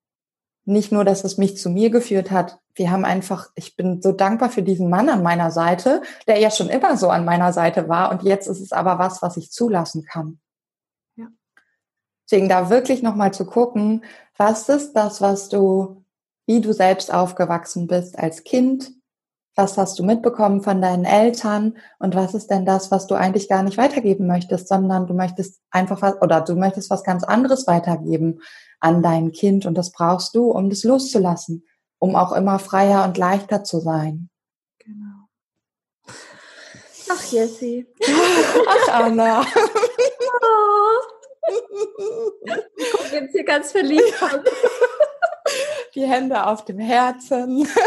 nicht 0.64 0.92
nur, 0.92 1.04
dass 1.04 1.24
es 1.24 1.40
mich 1.40 1.58
zu 1.58 1.72
mir 1.72 1.90
geführt 1.90 2.30
hat, 2.30 2.60
wir 2.76 2.92
haben 2.92 3.04
einfach, 3.04 3.50
ich 3.56 3.76
bin 3.76 4.00
so 4.04 4.12
dankbar 4.12 4.52
für 4.52 4.62
diesen 4.62 4.88
Mann 4.88 5.10
an 5.10 5.24
meiner 5.24 5.50
Seite, 5.50 6.04
der 6.28 6.38
ja 6.38 6.52
schon 6.52 6.70
immer 6.70 6.98
so 6.98 7.10
an 7.10 7.26
meiner 7.26 7.52
Seite 7.52 7.90
war 7.90 8.12
und 8.12 8.22
jetzt 8.22 8.46
ist 8.46 8.62
es 8.62 8.72
aber 8.72 9.00
was, 9.00 9.24
was 9.24 9.38
ich 9.38 9.50
zulassen 9.50 10.06
kann. 10.06 10.40
Ja. 11.16 11.30
Deswegen 12.30 12.48
da 12.48 12.70
wirklich 12.70 13.02
nochmal 13.02 13.34
zu 13.34 13.48
gucken, 13.48 14.06
was 14.38 14.70
ist 14.70 14.94
das, 14.94 15.20
was 15.20 15.50
du, 15.50 16.01
wie 16.52 16.60
du 16.60 16.74
selbst 16.74 17.14
aufgewachsen 17.14 17.88
bist 17.88 18.20
als 18.20 18.44
Kind, 18.44 18.92
was 19.56 19.78
hast 19.78 19.98
du 19.98 20.04
mitbekommen 20.04 20.62
von 20.62 20.82
deinen 20.82 21.06
Eltern 21.06 21.78
und 21.98 22.14
was 22.14 22.34
ist 22.34 22.52
denn 22.52 22.66
das, 22.66 22.92
was 22.92 23.08
du 23.08 23.16
eigentlich 23.16 23.48
gar 23.48 23.64
nicht 23.64 23.78
weitergeben 23.78 24.28
möchtest, 24.28 24.68
sondern 24.68 25.08
du 25.08 25.14
möchtest 25.14 25.62
einfach 25.72 26.02
was 26.02 26.22
oder 26.22 26.42
du 26.42 26.56
möchtest 26.56 26.90
was 26.90 27.06
ganz 27.06 27.24
anderes 27.24 27.68
weitergeben 27.68 28.42
an 28.82 29.02
dein 29.02 29.32
Kind 29.32 29.66
und 29.66 29.76
das 29.76 29.94
brauchst 29.94 30.36
du, 30.36 30.52
um 30.52 30.70
das 30.70 30.84
loszulassen, 30.84 31.66
um 32.00 32.18
auch 32.18 32.34
immer 32.34 32.60
freier 32.60 33.06
und 33.06 33.18
leichter 33.18 33.64
zu 33.64 33.80
sein. 33.80 34.30
Genau. 34.80 35.30
Ach, 37.10 37.32
Jessie. 37.32 37.88
Ach, 38.68 38.94
Anna. 39.06 39.46
Oh. 40.44 41.02
Ich 42.78 42.92
gucke 42.92 43.16
jetzt 43.16 43.32
hier 43.32 43.44
ganz 43.44 43.72
verliebt. 43.72 44.14
Die 45.96 46.08
Hände 46.08 46.46
auf 46.48 46.66
dem 46.66 46.80
Herzen. 46.80 47.68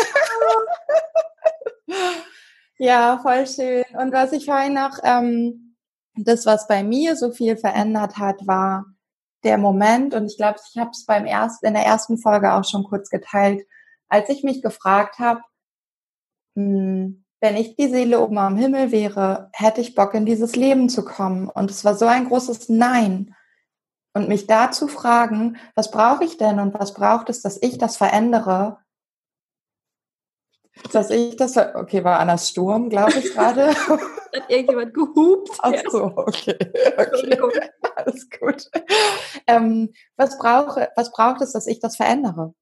Ja, 2.78 3.18
voll 3.23 3.46
schön. 3.46 3.84
Und 3.99 4.12
was 4.12 4.32
ich 4.32 4.46
vorhin 4.46 4.75
noch, 4.75 4.99
ähm, 5.04 5.76
das, 6.16 6.44
was 6.44 6.66
bei 6.66 6.82
mir 6.82 7.16
so 7.16 7.30
viel 7.30 7.56
verändert 7.56 8.18
hat, 8.18 8.46
war 8.46 8.87
der 9.44 9.58
Moment, 9.58 10.14
und 10.14 10.26
ich 10.26 10.37
glaube, 10.37 10.58
ich 10.73 10.80
habe 10.80 10.90
es 10.90 11.04
beim 11.06 11.26
ersten, 11.26 11.66
in 11.66 11.75
der 11.75 11.84
ersten 11.84 12.18
Folge 12.18 12.52
auch 12.52 12.64
schon 12.64 12.84
kurz 12.84 13.11
geteilt, 13.11 13.64
als 14.08 14.28
ich 14.28 14.42
mich 14.42 14.62
gefragt 14.62 15.18
habe, 15.18 15.42
hm, 16.56 17.25
wenn 17.40 17.56
ich 17.56 17.76
die 17.76 17.88
Seele 17.88 18.20
oben 18.20 18.38
am 18.38 18.56
Himmel 18.56 18.90
wäre, 18.90 19.50
hätte 19.52 19.80
ich 19.80 19.94
Bock, 19.94 20.14
in 20.14 20.25
dieses 20.25 20.56
Leben 20.56 20.88
zu 20.88 21.04
kommen. 21.04 21.49
Und 21.49 21.70
es 21.70 21.84
war 21.84 21.94
so 21.94 22.06
ein 22.06 22.26
großes 22.28 22.70
Nein. 22.70 23.34
Und 24.14 24.28
mich 24.28 24.47
da 24.47 24.71
zu 24.71 24.87
fragen, 24.87 25.56
was 25.75 25.90
brauche 25.90 26.25
ich 26.25 26.38
denn 26.38 26.61
und 26.61 26.73
was 26.75 26.94
braucht 26.94 27.28
es, 27.28 27.42
dass 27.42 27.61
ich 27.61 27.78
das 27.78 27.97
verändere, 27.97 28.78
dass 30.92 31.11
ich 31.11 31.37
das, 31.37 31.56
okay, 31.56 32.04
war 32.04 32.18
Annas 32.18 32.49
Sturm, 32.49 32.88
glaube 32.88 33.18
ich 33.18 33.33
gerade. 33.33 33.68
Hat 33.75 34.49
irgendjemand 34.50 34.92
gehupt? 34.92 35.50
Ach 35.61 35.73
so, 35.90 36.04
okay. 36.16 36.56
okay. 36.97 37.38
Alles 37.94 38.28
gut. 38.30 38.71
Ähm, 39.47 39.92
was, 40.16 40.38
brauche, 40.38 40.90
was 40.97 41.12
braucht 41.12 41.40
es, 41.42 41.52
dass 41.52 41.66
ich 41.66 41.78
das 41.78 41.97
verändere? 41.97 42.54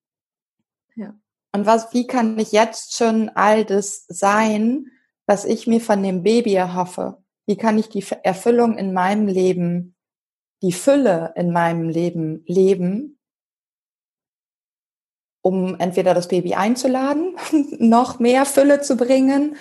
Ja. 0.95 1.15
Und 1.55 1.67
was, 1.67 1.93
wie 1.95 2.07
kann 2.07 2.39
ich 2.39 2.53
jetzt 2.53 2.97
schon 2.97 3.31
all 3.31 3.65
das 3.65 4.05
sein, 4.09 4.87
was 5.27 5.45
ich 5.45 5.67
mir 5.67 5.81
von 5.81 6.03
dem 6.03 6.23
Baby 6.23 6.55
erhoffe? 6.55 7.23
Wie 7.47 7.57
kann 7.57 7.79
ich 7.79 7.89
die 7.89 8.05
Erfüllung 8.23 8.77
in 8.77 8.93
meinem 8.93 9.27
Leben, 9.27 9.92
die 10.63 10.73
Fülle 10.73 11.33
in 11.37 11.53
meinem 11.53 11.89
Leben 11.89 12.45
leben, 12.47 13.19
um 15.43 15.79
entweder 15.81 16.15
das 16.15 16.29
Baby 16.29 16.55
einzuladen, 16.55 17.37
noch 17.79 18.21
mehr 18.21 18.47
Fülle 18.47 18.81
zu 18.81 18.97
bringen 18.97 19.57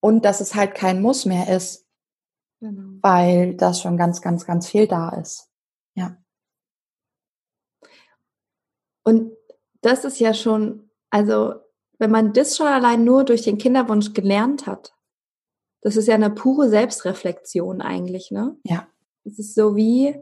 und 0.00 0.24
dass 0.24 0.40
es 0.40 0.54
halt 0.54 0.74
kein 0.74 1.02
Muss 1.02 1.26
mehr 1.26 1.54
ist, 1.54 1.86
genau. 2.60 2.98
weil 3.02 3.54
das 3.54 3.80
schon 3.82 3.96
ganz, 3.96 4.22
ganz, 4.22 4.46
ganz 4.46 4.68
viel 4.68 4.86
da 4.86 5.10
ist. 5.10 5.50
Ja. 5.94 6.16
Und 9.04 9.36
das 9.82 10.04
ist 10.04 10.18
ja 10.18 10.34
schon, 10.34 10.90
also 11.10 11.54
wenn 11.98 12.10
man 12.10 12.32
das 12.32 12.56
schon 12.56 12.66
allein 12.66 13.04
nur 13.04 13.24
durch 13.24 13.42
den 13.42 13.58
Kinderwunsch 13.58 14.14
gelernt 14.14 14.66
hat, 14.66 14.94
das 15.82 15.96
ist 15.96 16.08
ja 16.08 16.14
eine 16.14 16.30
pure 16.30 16.68
Selbstreflexion 16.68 17.80
eigentlich, 17.80 18.30
ne? 18.30 18.58
Ja. 18.64 18.88
Es 19.26 19.38
ist 19.38 19.54
so 19.54 19.76
wie, 19.76 20.14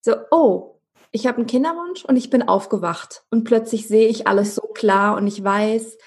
so, 0.00 0.14
oh, 0.30 0.80
ich 1.10 1.26
habe 1.26 1.38
einen 1.38 1.46
Kinderwunsch 1.46 2.04
und 2.04 2.16
ich 2.16 2.30
bin 2.30 2.42
aufgewacht 2.42 3.24
und 3.30 3.44
plötzlich 3.44 3.86
sehe 3.86 4.08
ich 4.08 4.26
alles 4.26 4.54
so 4.54 4.62
klar 4.62 5.16
und 5.16 5.26
ich 5.26 5.44
weiß, 5.44 5.98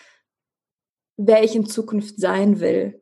wer 1.17 1.43
ich 1.43 1.55
in 1.55 1.67
Zukunft 1.67 2.19
sein 2.19 2.59
will. 2.59 3.01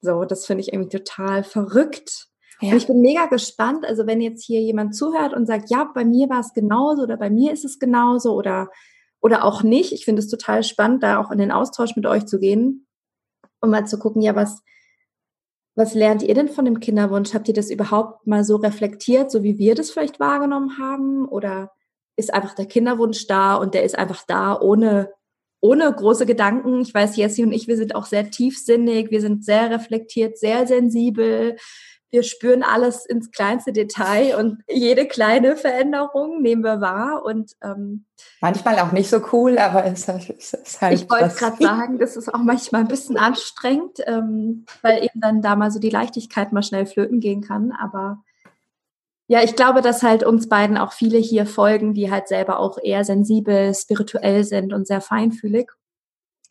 So, 0.00 0.24
das 0.24 0.44
finde 0.44 0.62
ich 0.62 0.72
irgendwie 0.72 0.98
total 0.98 1.44
verrückt. 1.44 2.28
Ja. 2.60 2.70
Und 2.70 2.76
ich 2.76 2.86
bin 2.86 3.00
mega 3.00 3.26
gespannt, 3.26 3.86
also 3.86 4.06
wenn 4.06 4.20
jetzt 4.20 4.44
hier 4.44 4.60
jemand 4.60 4.94
zuhört 4.94 5.32
und 5.32 5.46
sagt, 5.46 5.70
ja, 5.70 5.84
bei 5.84 6.04
mir 6.04 6.28
war 6.28 6.40
es 6.40 6.52
genauso 6.52 7.02
oder 7.02 7.16
bei 7.16 7.30
mir 7.30 7.52
ist 7.52 7.64
es 7.64 7.78
genauso 7.78 8.34
oder, 8.34 8.70
oder 9.20 9.44
auch 9.44 9.62
nicht. 9.62 9.92
Ich 9.92 10.04
finde 10.04 10.20
es 10.20 10.28
total 10.28 10.62
spannend, 10.62 11.02
da 11.02 11.18
auch 11.18 11.30
in 11.30 11.38
den 11.38 11.52
Austausch 11.52 11.96
mit 11.96 12.06
euch 12.06 12.26
zu 12.26 12.38
gehen, 12.38 12.86
um 13.60 13.70
mal 13.70 13.86
zu 13.86 13.98
gucken, 13.98 14.20
ja, 14.20 14.34
was, 14.36 14.62
was 15.74 15.94
lernt 15.94 16.22
ihr 16.22 16.34
denn 16.34 16.48
von 16.48 16.64
dem 16.64 16.80
Kinderwunsch? 16.80 17.34
Habt 17.34 17.48
ihr 17.48 17.54
das 17.54 17.70
überhaupt 17.70 18.26
mal 18.26 18.44
so 18.44 18.56
reflektiert, 18.56 19.30
so 19.30 19.42
wie 19.42 19.58
wir 19.58 19.74
das 19.74 19.90
vielleicht 19.90 20.20
wahrgenommen 20.20 20.78
haben? 20.78 21.26
Oder 21.26 21.72
ist 22.16 22.32
einfach 22.32 22.54
der 22.54 22.66
Kinderwunsch 22.66 23.26
da 23.26 23.56
und 23.56 23.74
der 23.74 23.82
ist 23.82 23.98
einfach 23.98 24.24
da 24.26 24.60
ohne, 24.60 25.10
ohne 25.60 25.92
große 25.92 26.26
Gedanken? 26.26 26.80
Ich 26.80 26.94
weiß, 26.94 27.16
Jessie 27.16 27.42
und 27.42 27.52
ich, 27.52 27.66
wir 27.66 27.76
sind 27.76 27.96
auch 27.96 28.06
sehr 28.06 28.30
tiefsinnig, 28.30 29.10
wir 29.10 29.20
sind 29.20 29.44
sehr 29.44 29.70
reflektiert, 29.70 30.38
sehr 30.38 30.66
sensibel 30.66 31.56
wir 32.14 32.22
spüren 32.22 32.62
alles 32.62 33.04
ins 33.06 33.32
kleinste 33.32 33.72
Detail 33.72 34.36
und 34.36 34.62
jede 34.70 35.08
kleine 35.08 35.56
Veränderung 35.56 36.40
nehmen 36.42 36.62
wir 36.62 36.80
wahr 36.80 37.24
und 37.24 37.56
ähm, 37.60 38.04
manchmal 38.40 38.78
auch 38.78 38.92
nicht 38.92 39.10
so 39.10 39.20
cool, 39.32 39.58
aber 39.58 39.84
es, 39.84 40.08
ist 40.08 40.80
halt. 40.80 40.94
Ich 40.94 41.10
wollte 41.10 41.34
gerade 41.34 41.56
sagen, 41.60 41.98
das 41.98 42.16
ist 42.16 42.32
auch 42.32 42.38
manchmal 42.38 42.82
ein 42.82 42.88
bisschen 42.88 43.16
anstrengend, 43.16 43.98
ähm, 44.06 44.64
weil 44.80 45.02
eben 45.02 45.20
dann 45.20 45.42
da 45.42 45.56
mal 45.56 45.72
so 45.72 45.80
die 45.80 45.90
Leichtigkeit 45.90 46.52
mal 46.52 46.62
schnell 46.62 46.86
flöten 46.86 47.18
gehen 47.18 47.40
kann. 47.40 47.72
Aber 47.72 48.22
ja, 49.26 49.42
ich 49.42 49.56
glaube, 49.56 49.82
dass 49.82 50.04
halt 50.04 50.22
uns 50.22 50.48
beiden 50.48 50.78
auch 50.78 50.92
viele 50.92 51.18
hier 51.18 51.46
folgen, 51.46 51.94
die 51.94 52.12
halt 52.12 52.28
selber 52.28 52.60
auch 52.60 52.78
eher 52.80 53.04
sensibel, 53.04 53.74
spirituell 53.74 54.44
sind 54.44 54.72
und 54.72 54.86
sehr 54.86 55.00
feinfühlig. 55.00 55.68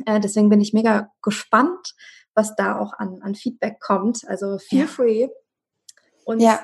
Äh, 0.05 0.20
deswegen 0.20 0.50
bin 0.50 0.60
ich 0.60 0.74
mega 0.74 1.10
gespannt, 1.22 1.96
was 2.36 2.53
da 2.58 2.77
auch 2.77 2.91
an, 3.00 3.22
an 3.22 3.36
Feedback 3.36 3.79
kommt. 3.79 4.27
Also 4.27 4.58
feel 4.58 4.82
ja. 4.82 4.88
free, 4.88 5.29
und 6.25 6.39
ja. 6.39 6.60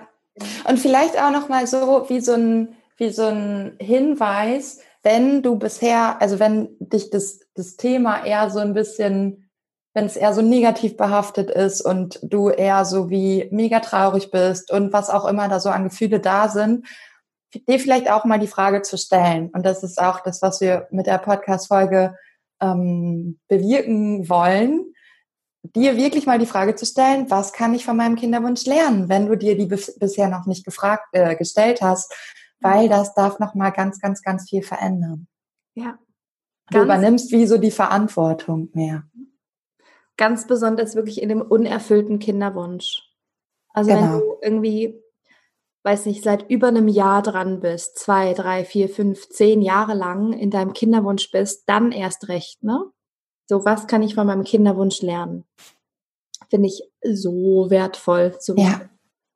Und 0.65 0.79
vielleicht 0.79 1.21
auch 1.21 1.31
noch 1.31 1.49
mal 1.49 1.67
so 1.67 2.05
wie 2.07 2.21
so 2.21 2.33
ein 2.33 2.75
wie 2.97 3.09
so 3.09 3.25
ein 3.25 3.77
Hinweis, 3.79 4.79
wenn 5.03 5.41
du 5.41 5.57
bisher, 5.57 6.21
also 6.21 6.39
wenn 6.39 6.75
dich 6.79 7.09
das 7.09 7.39
das 7.55 7.75
Thema 7.77 8.25
eher 8.25 8.49
so 8.49 8.59
ein 8.59 8.73
bisschen 8.73 9.49
wenn 9.93 10.05
es 10.05 10.15
eher 10.15 10.33
so 10.33 10.41
negativ 10.41 10.97
behaftet 10.97 11.49
ist 11.49 11.81
und 11.81 12.19
du 12.21 12.49
eher 12.49 12.85
so 12.85 13.09
wie 13.09 13.47
mega 13.51 13.79
traurig 13.79 14.31
bist 14.31 14.71
und 14.71 14.93
was 14.93 15.09
auch 15.09 15.25
immer 15.25 15.49
da 15.49 15.59
so 15.59 15.69
an 15.69 15.85
Gefühle 15.85 16.19
da 16.19 16.47
sind, 16.47 16.85
dir 17.67 17.79
vielleicht 17.79 18.09
auch 18.09 18.25
mal 18.25 18.39
die 18.39 18.47
Frage 18.47 18.81
zu 18.81 18.97
stellen. 18.97 19.49
Und 19.49 19.65
das 19.65 19.83
ist 19.83 19.99
auch 19.99 20.19
das, 20.21 20.41
was 20.41 20.61
wir 20.61 20.87
mit 20.91 21.07
der 21.07 21.17
Podcast-Folge 21.17 22.15
ähm, 22.61 23.39
bewirken 23.47 24.29
wollen, 24.29 24.88
dir 25.63 25.97
wirklich 25.97 26.25
mal 26.25 26.39
die 26.39 26.45
Frage 26.45 26.75
zu 26.75 26.85
stellen, 26.85 27.29
was 27.29 27.53
kann 27.53 27.73
ich 27.73 27.85
von 27.85 27.97
meinem 27.97 28.15
Kinderwunsch 28.15 28.65
lernen, 28.65 29.09
wenn 29.09 29.27
du 29.27 29.35
dir 29.35 29.57
die 29.57 29.65
bis, 29.65 29.97
bisher 29.99 30.29
noch 30.29 30.45
nicht 30.45 30.65
gefragt 30.65 31.07
äh, 31.11 31.35
gestellt 31.35 31.81
hast, 31.81 32.13
weil 32.61 32.89
das 32.89 33.13
darf 33.13 33.39
noch 33.39 33.55
mal 33.55 33.71
ganz, 33.71 33.99
ganz, 33.99 34.21
ganz 34.21 34.49
viel 34.49 34.63
verändern. 34.63 35.27
Ja. 35.73 35.97
Du 36.71 36.83
übernimmst 36.83 37.31
wie 37.31 37.47
so 37.47 37.57
die 37.57 37.71
Verantwortung 37.71 38.69
mehr. 38.73 39.03
Ganz 40.17 40.45
besonders 40.45 40.95
wirklich 40.95 41.21
in 41.21 41.29
dem 41.29 41.41
unerfüllten 41.41 42.19
Kinderwunsch. 42.19 43.01
Also 43.73 43.91
genau. 43.91 44.01
wenn 44.01 44.19
du 44.19 44.37
irgendwie, 44.41 45.01
weiß 45.83 46.05
nicht, 46.05 46.23
seit 46.23 46.49
über 46.49 46.67
einem 46.67 46.87
Jahr 46.87 47.21
dran 47.23 47.59
bist, 47.59 47.97
zwei, 47.97 48.33
drei, 48.33 48.65
vier, 48.65 48.89
fünf, 48.89 49.29
zehn 49.29 49.61
Jahre 49.61 49.93
lang 49.93 50.33
in 50.33 50.51
deinem 50.51 50.73
Kinderwunsch 50.73 51.31
bist, 51.31 51.63
dann 51.67 51.91
erst 51.91 52.27
recht, 52.27 52.63
ne? 52.63 52.91
So, 53.49 53.65
was 53.65 53.87
kann 53.87 54.03
ich 54.03 54.13
von 54.13 54.27
meinem 54.27 54.43
Kinderwunsch 54.43 55.01
lernen? 55.01 55.43
Finde 56.51 56.67
ich 56.67 56.83
so 57.03 57.71
wertvoll 57.71 58.37
zu 58.37 58.55
ja. 58.55 58.81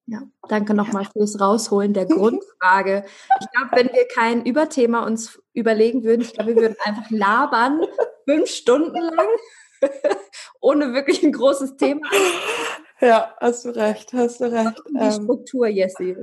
Ja, 0.05 0.22
danke 0.50 0.75
nochmal 0.75 1.05
fürs 1.05 1.39
Rausholen 1.39 1.93
der 1.93 2.05
Grundfrage. 2.08 3.05
Ich 3.39 3.48
glaube, 3.51 3.70
wenn 3.72 3.88
wir 3.88 4.08
kein 4.13 4.46
Überthema 4.46 5.03
uns 5.03 5.41
überlegen 5.53 6.03
würden, 6.03 6.22
ich 6.22 6.34
glaube, 6.34 6.53
wir 6.53 6.62
würden 6.62 6.75
einfach 6.84 7.10
labern, 7.10 7.82
fünf 8.25 8.50
Stunden 8.50 9.00
lang, 9.00 9.27
ohne 10.62 10.93
wirklich 10.93 11.24
ein 11.24 11.32
großes 11.32 11.77
Thema. 11.77 12.08
Ja, 13.00 13.34
hast 13.39 13.65
du 13.65 13.70
recht, 13.70 14.13
hast 14.13 14.41
du 14.41 14.51
recht. 14.51 14.79
Die 14.89 14.98
ähm, 15.00 15.12
Struktur, 15.12 15.67
Jessie. 15.67 16.15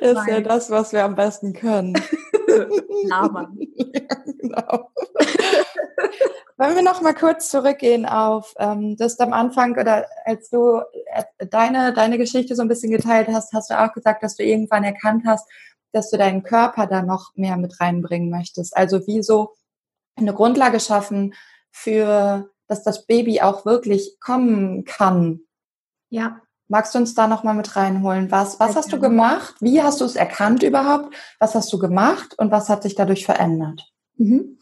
das 0.00 0.18
ist 0.18 0.28
ja 0.28 0.40
das, 0.40 0.70
was 0.70 0.92
wir 0.92 1.02
am 1.02 1.16
besten 1.16 1.54
können. 1.54 2.00
labern. 3.08 3.58
Ja, 3.74 4.16
genau. 4.38 4.90
Wollen 6.60 6.76
wir 6.76 6.82
noch 6.82 7.00
mal 7.00 7.14
kurz 7.14 7.48
zurückgehen 7.48 8.04
auf 8.04 8.52
ähm, 8.58 8.94
das 8.98 9.18
am 9.18 9.32
Anfang 9.32 9.78
oder 9.78 10.06
als 10.26 10.50
du 10.50 10.82
äh, 11.06 11.46
deine 11.46 11.94
deine 11.94 12.18
Geschichte 12.18 12.54
so 12.54 12.60
ein 12.60 12.68
bisschen 12.68 12.92
geteilt 12.92 13.28
hast, 13.28 13.54
hast 13.54 13.70
du 13.70 13.82
auch 13.82 13.94
gesagt, 13.94 14.22
dass 14.22 14.36
du 14.36 14.44
irgendwann 14.44 14.84
erkannt 14.84 15.22
hast, 15.26 15.48
dass 15.92 16.10
du 16.10 16.18
deinen 16.18 16.42
Körper 16.42 16.86
da 16.86 17.00
noch 17.00 17.34
mehr 17.34 17.56
mit 17.56 17.80
reinbringen 17.80 18.28
möchtest. 18.28 18.76
Also 18.76 19.06
wie 19.06 19.22
so 19.22 19.54
eine 20.16 20.34
Grundlage 20.34 20.80
schaffen 20.80 21.32
für, 21.70 22.50
dass 22.66 22.82
das 22.82 23.06
Baby 23.06 23.40
auch 23.40 23.64
wirklich 23.64 24.18
kommen 24.20 24.84
kann. 24.84 25.40
Ja. 26.10 26.42
Magst 26.68 26.94
du 26.94 26.98
uns 26.98 27.14
da 27.14 27.26
noch 27.26 27.42
mal 27.42 27.54
mit 27.54 27.74
reinholen? 27.74 28.30
Was 28.30 28.60
was 28.60 28.76
hast 28.76 28.92
du 28.92 29.00
gemacht? 29.00 29.54
Wie 29.60 29.82
hast 29.82 30.02
du 30.02 30.04
es 30.04 30.14
erkannt 30.14 30.62
überhaupt? 30.62 31.14
Was 31.38 31.54
hast 31.54 31.72
du 31.72 31.78
gemacht 31.78 32.34
und 32.36 32.50
was 32.50 32.68
hat 32.68 32.82
sich 32.82 32.96
dadurch 32.96 33.24
verändert? 33.24 33.90
Mhm. 34.18 34.58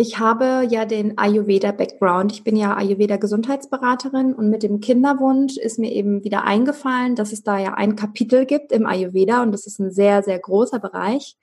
Ich 0.00 0.20
habe 0.20 0.64
ja 0.70 0.84
den 0.84 1.18
Ayurveda-Background. 1.18 2.30
Ich 2.30 2.44
bin 2.44 2.54
ja 2.54 2.76
Ayurveda-Gesundheitsberaterin 2.76 4.32
und 4.32 4.48
mit 4.48 4.62
dem 4.62 4.80
Kinderwunsch 4.80 5.56
ist 5.56 5.80
mir 5.80 5.90
eben 5.90 6.22
wieder 6.22 6.44
eingefallen, 6.44 7.16
dass 7.16 7.32
es 7.32 7.42
da 7.42 7.58
ja 7.58 7.74
ein 7.74 7.96
Kapitel 7.96 8.46
gibt 8.46 8.70
im 8.70 8.86
Ayurveda 8.86 9.42
und 9.42 9.50
das 9.50 9.66
ist 9.66 9.80
ein 9.80 9.90
sehr, 9.90 10.22
sehr 10.22 10.38
großer 10.38 10.78
Bereich. 10.78 11.36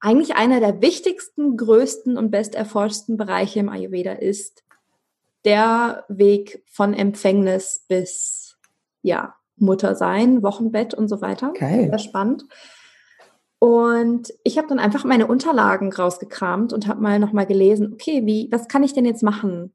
Eigentlich 0.00 0.34
einer 0.34 0.58
der 0.58 0.82
wichtigsten, 0.82 1.56
größten 1.56 2.18
und 2.18 2.32
besterforschten 2.32 3.16
Bereiche 3.16 3.60
im 3.60 3.68
Ayurveda 3.68 4.14
ist 4.14 4.64
der 5.44 6.04
Weg 6.08 6.64
von 6.66 6.94
Empfängnis 6.94 7.84
bis, 7.86 8.58
ja, 9.02 9.36
Muttersein, 9.54 10.42
Wochenbett 10.42 10.94
und 10.94 11.06
so 11.06 11.20
weiter. 11.20 11.52
Geil. 11.52 11.90
Sehr 11.90 11.98
spannend. 12.00 12.44
Und 13.64 14.30
ich 14.42 14.58
habe 14.58 14.68
dann 14.68 14.78
einfach 14.78 15.04
meine 15.04 15.26
Unterlagen 15.26 15.90
rausgekramt 15.90 16.74
und 16.74 16.86
habe 16.86 17.00
mal 17.00 17.18
nochmal 17.18 17.46
gelesen, 17.46 17.94
okay, 17.94 18.26
wie, 18.26 18.46
was 18.52 18.68
kann 18.68 18.82
ich 18.82 18.92
denn 18.92 19.06
jetzt 19.06 19.22
machen 19.22 19.74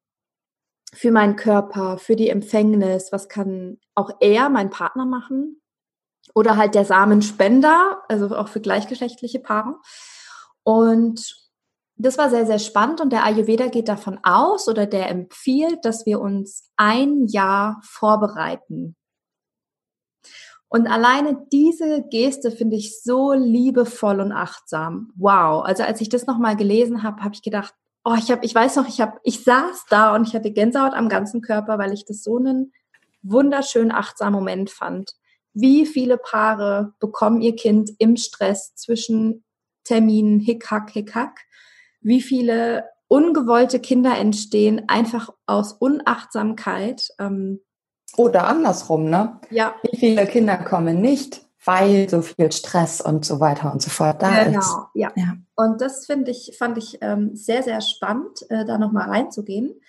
für 0.93 1.11
meinen 1.11 1.35
Körper, 1.35 1.97
für 1.97 2.15
die 2.15 2.29
Empfängnis? 2.29 3.11
Was 3.11 3.29
kann 3.29 3.79
auch 3.95 4.11
er, 4.19 4.49
mein 4.49 4.69
Partner, 4.69 5.05
machen? 5.05 5.59
Oder 6.35 6.55
halt 6.55 6.75
der 6.75 6.85
Samenspender, 6.85 8.03
also 8.07 8.35
auch 8.35 8.49
für 8.49 8.61
gleichgeschlechtliche 8.61 9.39
Paare. 9.39 9.79
Und 10.61 11.49
das 11.95 12.19
war 12.19 12.29
sehr, 12.29 12.45
sehr 12.45 12.59
spannend 12.59 13.01
und 13.01 13.11
der 13.11 13.23
Ayurveda 13.25 13.69
geht 13.69 13.87
davon 13.87 14.19
aus 14.21 14.67
oder 14.67 14.85
der 14.85 15.09
empfiehlt, 15.09 15.83
dass 15.83 16.05
wir 16.05 16.21
uns 16.21 16.69
ein 16.77 17.25
Jahr 17.25 17.81
vorbereiten 17.81 18.95
und 20.69 20.87
alleine 20.87 21.47
diese 21.51 22.03
Geste 22.09 22.51
finde 22.51 22.75
ich 22.75 23.01
so 23.01 23.33
liebevoll 23.33 24.21
und 24.21 24.31
achtsam. 24.31 25.11
Wow. 25.17 25.63
Also 25.65 25.83
als 25.83 25.99
ich 25.99 26.09
das 26.09 26.27
nochmal 26.27 26.55
gelesen 26.55 27.01
habe, 27.01 27.23
habe 27.23 27.33
ich 27.33 27.41
gedacht, 27.41 27.73
oh, 28.05 28.13
ich 28.15 28.29
habe, 28.31 28.45
ich 28.45 28.53
weiß 28.53 28.75
noch, 28.75 28.87
ich 28.87 29.01
habe, 29.01 29.19
ich 29.23 29.43
saß 29.43 29.85
da 29.89 30.15
und 30.15 30.27
ich 30.27 30.35
hatte 30.35 30.51
Gänsehaut 30.51 30.93
am 30.93 31.09
ganzen 31.09 31.41
Körper, 31.41 31.79
weil 31.79 31.91
ich 31.91 32.05
das 32.05 32.23
so 32.23 32.37
einen 32.37 32.71
wunderschönen 33.23 33.91
achtsamen 33.91 34.33
Moment 34.33 34.69
fand. 34.69 35.13
Wie 35.53 35.87
viele 35.87 36.17
Paare 36.17 36.93
bekommen 36.99 37.41
ihr 37.41 37.55
Kind 37.55 37.89
im 37.97 38.15
Stress 38.15 38.75
zwischen 38.75 39.43
Terminen, 39.83 40.39
Hickhack, 40.39 40.91
Hickhack? 40.91 41.39
Wie 42.01 42.21
viele 42.21 42.85
ungewollte 43.07 43.79
Kinder 43.79 44.15
entstehen 44.15 44.83
einfach 44.87 45.31
aus 45.47 45.73
Unachtsamkeit? 45.73 47.09
Ähm, 47.17 47.59
oder 48.17 48.47
andersrum, 48.47 49.05
ne? 49.09 49.39
Ja. 49.49 49.75
Wie 49.83 49.97
viele 49.97 50.25
Kinder 50.27 50.57
kommen 50.57 51.01
nicht, 51.01 51.41
weil 51.63 52.09
so 52.09 52.21
viel 52.21 52.51
Stress 52.51 53.01
und 53.01 53.25
so 53.25 53.39
weiter 53.39 53.71
und 53.71 53.81
so 53.81 53.89
fort 53.89 54.21
da 54.21 54.43
genau, 54.43 54.59
ist. 54.59 54.69
Genau, 54.69 54.87
ja. 54.93 55.11
ja. 55.15 55.33
Und 55.55 55.81
das 55.81 56.05
finde 56.05 56.31
ich, 56.31 56.55
fand 56.57 56.77
ich 56.77 56.97
ähm, 57.01 57.35
sehr, 57.35 57.63
sehr 57.63 57.81
spannend, 57.81 58.45
äh, 58.49 58.65
da 58.65 58.77
nochmal 58.77 59.09
reinzugehen. 59.09 59.79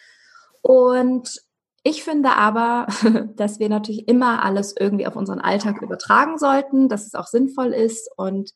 Und 0.62 1.42
ich 1.82 2.04
finde 2.04 2.30
aber, 2.30 2.86
dass 3.36 3.58
wir 3.58 3.68
natürlich 3.68 4.08
immer 4.08 4.44
alles 4.44 4.74
irgendwie 4.78 5.06
auf 5.06 5.16
unseren 5.16 5.40
Alltag 5.40 5.80
übertragen 5.82 6.38
sollten, 6.38 6.88
dass 6.88 7.06
es 7.06 7.14
auch 7.14 7.26
sinnvoll 7.26 7.72
ist. 7.72 8.10
Und 8.16 8.50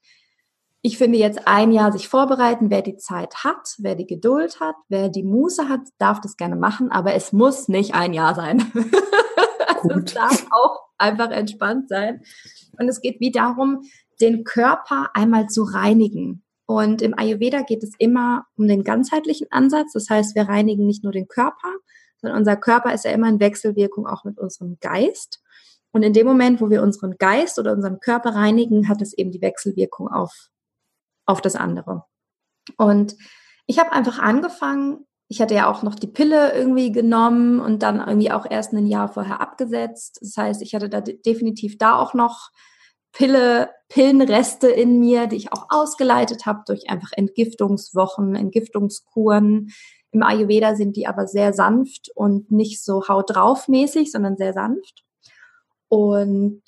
ich 0.83 0.99
finde 0.99 1.17
jetzt 1.17 1.47
ein 1.47 1.73
Jahr 1.73 1.93
sich 1.93 2.09
vorbereiten, 2.09 2.69
wer 2.69 2.83
die 2.83 2.99
Zeit 2.99 3.37
hat, 3.43 3.77
wer 3.79 3.95
die 3.95 4.07
Geduld 4.07 4.61
hat, 4.61 4.77
wer 4.89 5.09
die 5.09 5.23
Muße 5.23 5.69
hat, 5.69 5.81
darf 5.97 6.21
das 6.21 6.37
gerne 6.37 6.57
machen, 6.57 6.91
aber 6.91 7.15
es 7.15 7.33
muss 7.33 7.69
nicht 7.69 7.95
ein 7.95 8.13
Jahr 8.13 8.35
sein. 8.35 8.71
Gut. 9.89 10.09
Es 10.09 10.15
darf 10.15 10.47
auch 10.51 10.81
einfach 10.99 11.31
entspannt 11.31 11.89
sein. 11.89 12.23
Und 12.79 12.89
es 12.89 13.01
geht 13.01 13.21
wie 13.21 13.31
darum, 13.31 13.83
den 14.21 14.45
Körper 14.45 15.11
einmal 15.15 15.49
zu 15.49 15.63
reinigen. 15.63 16.43
Und 16.67 17.03
im 17.03 17.19
Ayurveda 17.19 17.63
geht 17.63 17.83
es 17.83 17.93
immer 17.99 18.47
um 18.57 18.67
den 18.67 18.85
ganzheitlichen 18.85 19.49
Ansatz. 19.51 19.93
Das 19.93 20.09
heißt, 20.09 20.35
wir 20.35 20.49
reinigen 20.49 20.87
nicht 20.87 21.05
nur 21.05 21.13
den 21.13 21.29
Körper, 21.29 21.73
sondern 22.21 22.39
unser 22.39 22.57
Körper 22.57 22.95
ist 22.95 23.05
ja 23.05 23.11
immer 23.11 23.29
in 23.29 23.41
Wechselwirkung 23.41 24.07
auch 24.07 24.25
mit 24.25 24.39
unserem 24.39 24.79
Geist. 24.81 25.43
Und 25.93 26.03
in 26.03 26.13
dem 26.13 26.27
Moment, 26.27 26.61
wo 26.61 26.71
wir 26.71 26.83
unseren 26.83 27.17
Geist 27.19 27.59
oder 27.59 27.73
unseren 27.73 28.01
Körper 28.01 28.35
reinigen, 28.35 28.89
hat 28.89 29.03
es 29.03 29.13
eben 29.13 29.31
die 29.31 29.43
Wechselwirkung 29.43 30.09
auf, 30.09 30.49
auf 31.27 31.41
das 31.41 31.55
andere. 31.55 32.05
Und 32.77 33.15
ich 33.67 33.79
habe 33.79 33.93
einfach 33.93 34.19
angefangen, 34.19 35.07
ich 35.29 35.41
hatte 35.41 35.55
ja 35.55 35.71
auch 35.71 35.83
noch 35.83 35.95
die 35.95 36.07
Pille 36.07 36.53
irgendwie 36.55 36.93
genommen 36.93 37.61
und 37.61 37.83
dann 37.83 37.99
irgendwie 37.99 38.31
auch 38.31 38.47
erst 38.49 38.73
ein 38.73 38.87
Jahr 38.87 39.09
vorher 39.09 39.41
abgesetzt. 39.41 40.19
Das 40.21 40.37
heißt, 40.37 40.63
ich 40.63 40.75
hatte 40.75 40.89
da 40.89 41.01
definitiv 41.01 41.79
da 41.79 41.99
auch 41.99 42.15
noch 42.15 42.51
Pille, 43.13 43.71
Pillenreste 43.89 44.69
in 44.69 44.99
mir, 44.99 45.27
die 45.27 45.37
ich 45.37 45.53
auch 45.53 45.67
ausgeleitet 45.71 46.47
habe 46.47 46.63
durch 46.67 46.91
einfach 46.91 47.11
Entgiftungswochen, 47.13 48.35
Entgiftungskuren. 48.35 49.71
Im 50.11 50.23
Ayurveda 50.23 50.75
sind 50.75 50.97
die 50.97 51.07
aber 51.07 51.27
sehr 51.27 51.53
sanft 51.53 52.11
und 52.15 52.51
nicht 52.51 52.85
so 52.85 53.09
haut 53.09 53.35
drauf 53.35 53.69
mäßig, 53.69 54.13
sondern 54.13 54.37
sehr 54.37 54.53
sanft. 54.53 55.05
Und 55.89 56.63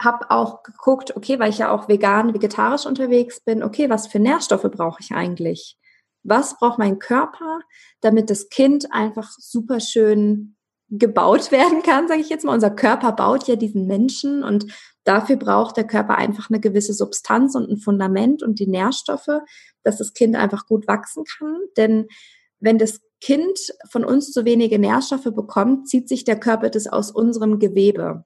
habe 0.00 0.30
auch 0.30 0.62
geguckt, 0.62 1.16
okay, 1.16 1.38
weil 1.38 1.50
ich 1.50 1.58
ja 1.58 1.70
auch 1.72 1.88
vegan, 1.88 2.34
vegetarisch 2.34 2.86
unterwegs 2.86 3.40
bin, 3.40 3.62
okay, 3.62 3.90
was 3.90 4.06
für 4.06 4.18
Nährstoffe 4.18 4.68
brauche 4.70 5.00
ich 5.00 5.12
eigentlich? 5.12 5.76
Was 6.22 6.58
braucht 6.58 6.78
mein 6.78 6.98
Körper, 6.98 7.60
damit 8.00 8.30
das 8.30 8.48
Kind 8.48 8.92
einfach 8.92 9.30
super 9.38 9.80
schön 9.80 10.56
gebaut 10.88 11.50
werden 11.52 11.82
kann, 11.82 12.08
sage 12.08 12.20
ich 12.20 12.28
jetzt 12.28 12.44
mal. 12.44 12.54
Unser 12.54 12.70
Körper 12.70 13.12
baut 13.12 13.48
ja 13.48 13.56
diesen 13.56 13.86
Menschen 13.86 14.44
und 14.44 14.66
dafür 15.04 15.36
braucht 15.36 15.76
der 15.76 15.86
Körper 15.86 16.16
einfach 16.16 16.50
eine 16.50 16.60
gewisse 16.60 16.92
Substanz 16.94 17.54
und 17.54 17.68
ein 17.68 17.78
Fundament 17.78 18.42
und 18.42 18.58
die 18.58 18.68
Nährstoffe, 18.68 19.40
dass 19.82 19.98
das 19.98 20.12
Kind 20.14 20.36
einfach 20.36 20.66
gut 20.66 20.86
wachsen 20.86 21.24
kann. 21.24 21.58
Denn 21.76 22.06
wenn 22.60 22.78
das 22.78 23.00
Kind 23.20 23.58
von 23.90 24.04
uns 24.04 24.32
zu 24.32 24.44
wenige 24.44 24.78
Nährstoffe 24.78 25.32
bekommt, 25.34 25.88
zieht 25.88 26.08
sich 26.08 26.24
der 26.24 26.38
Körper 26.38 26.70
das 26.70 26.86
aus 26.86 27.10
unserem 27.10 27.58
Gewebe. 27.58 28.24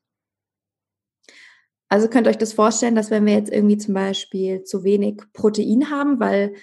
Also 1.89 2.09
könnt 2.09 2.27
ihr 2.27 2.31
euch 2.31 2.39
das 2.39 2.53
vorstellen, 2.53 2.97
dass 2.97 3.11
wenn 3.11 3.27
wir 3.27 3.35
jetzt 3.35 3.53
irgendwie 3.53 3.79
zum 3.79 3.95
Beispiel 3.95 4.65
zu 4.65 4.83
wenig 4.83 5.23
Protein 5.33 5.91
haben, 5.91 6.19
weil 6.19 6.55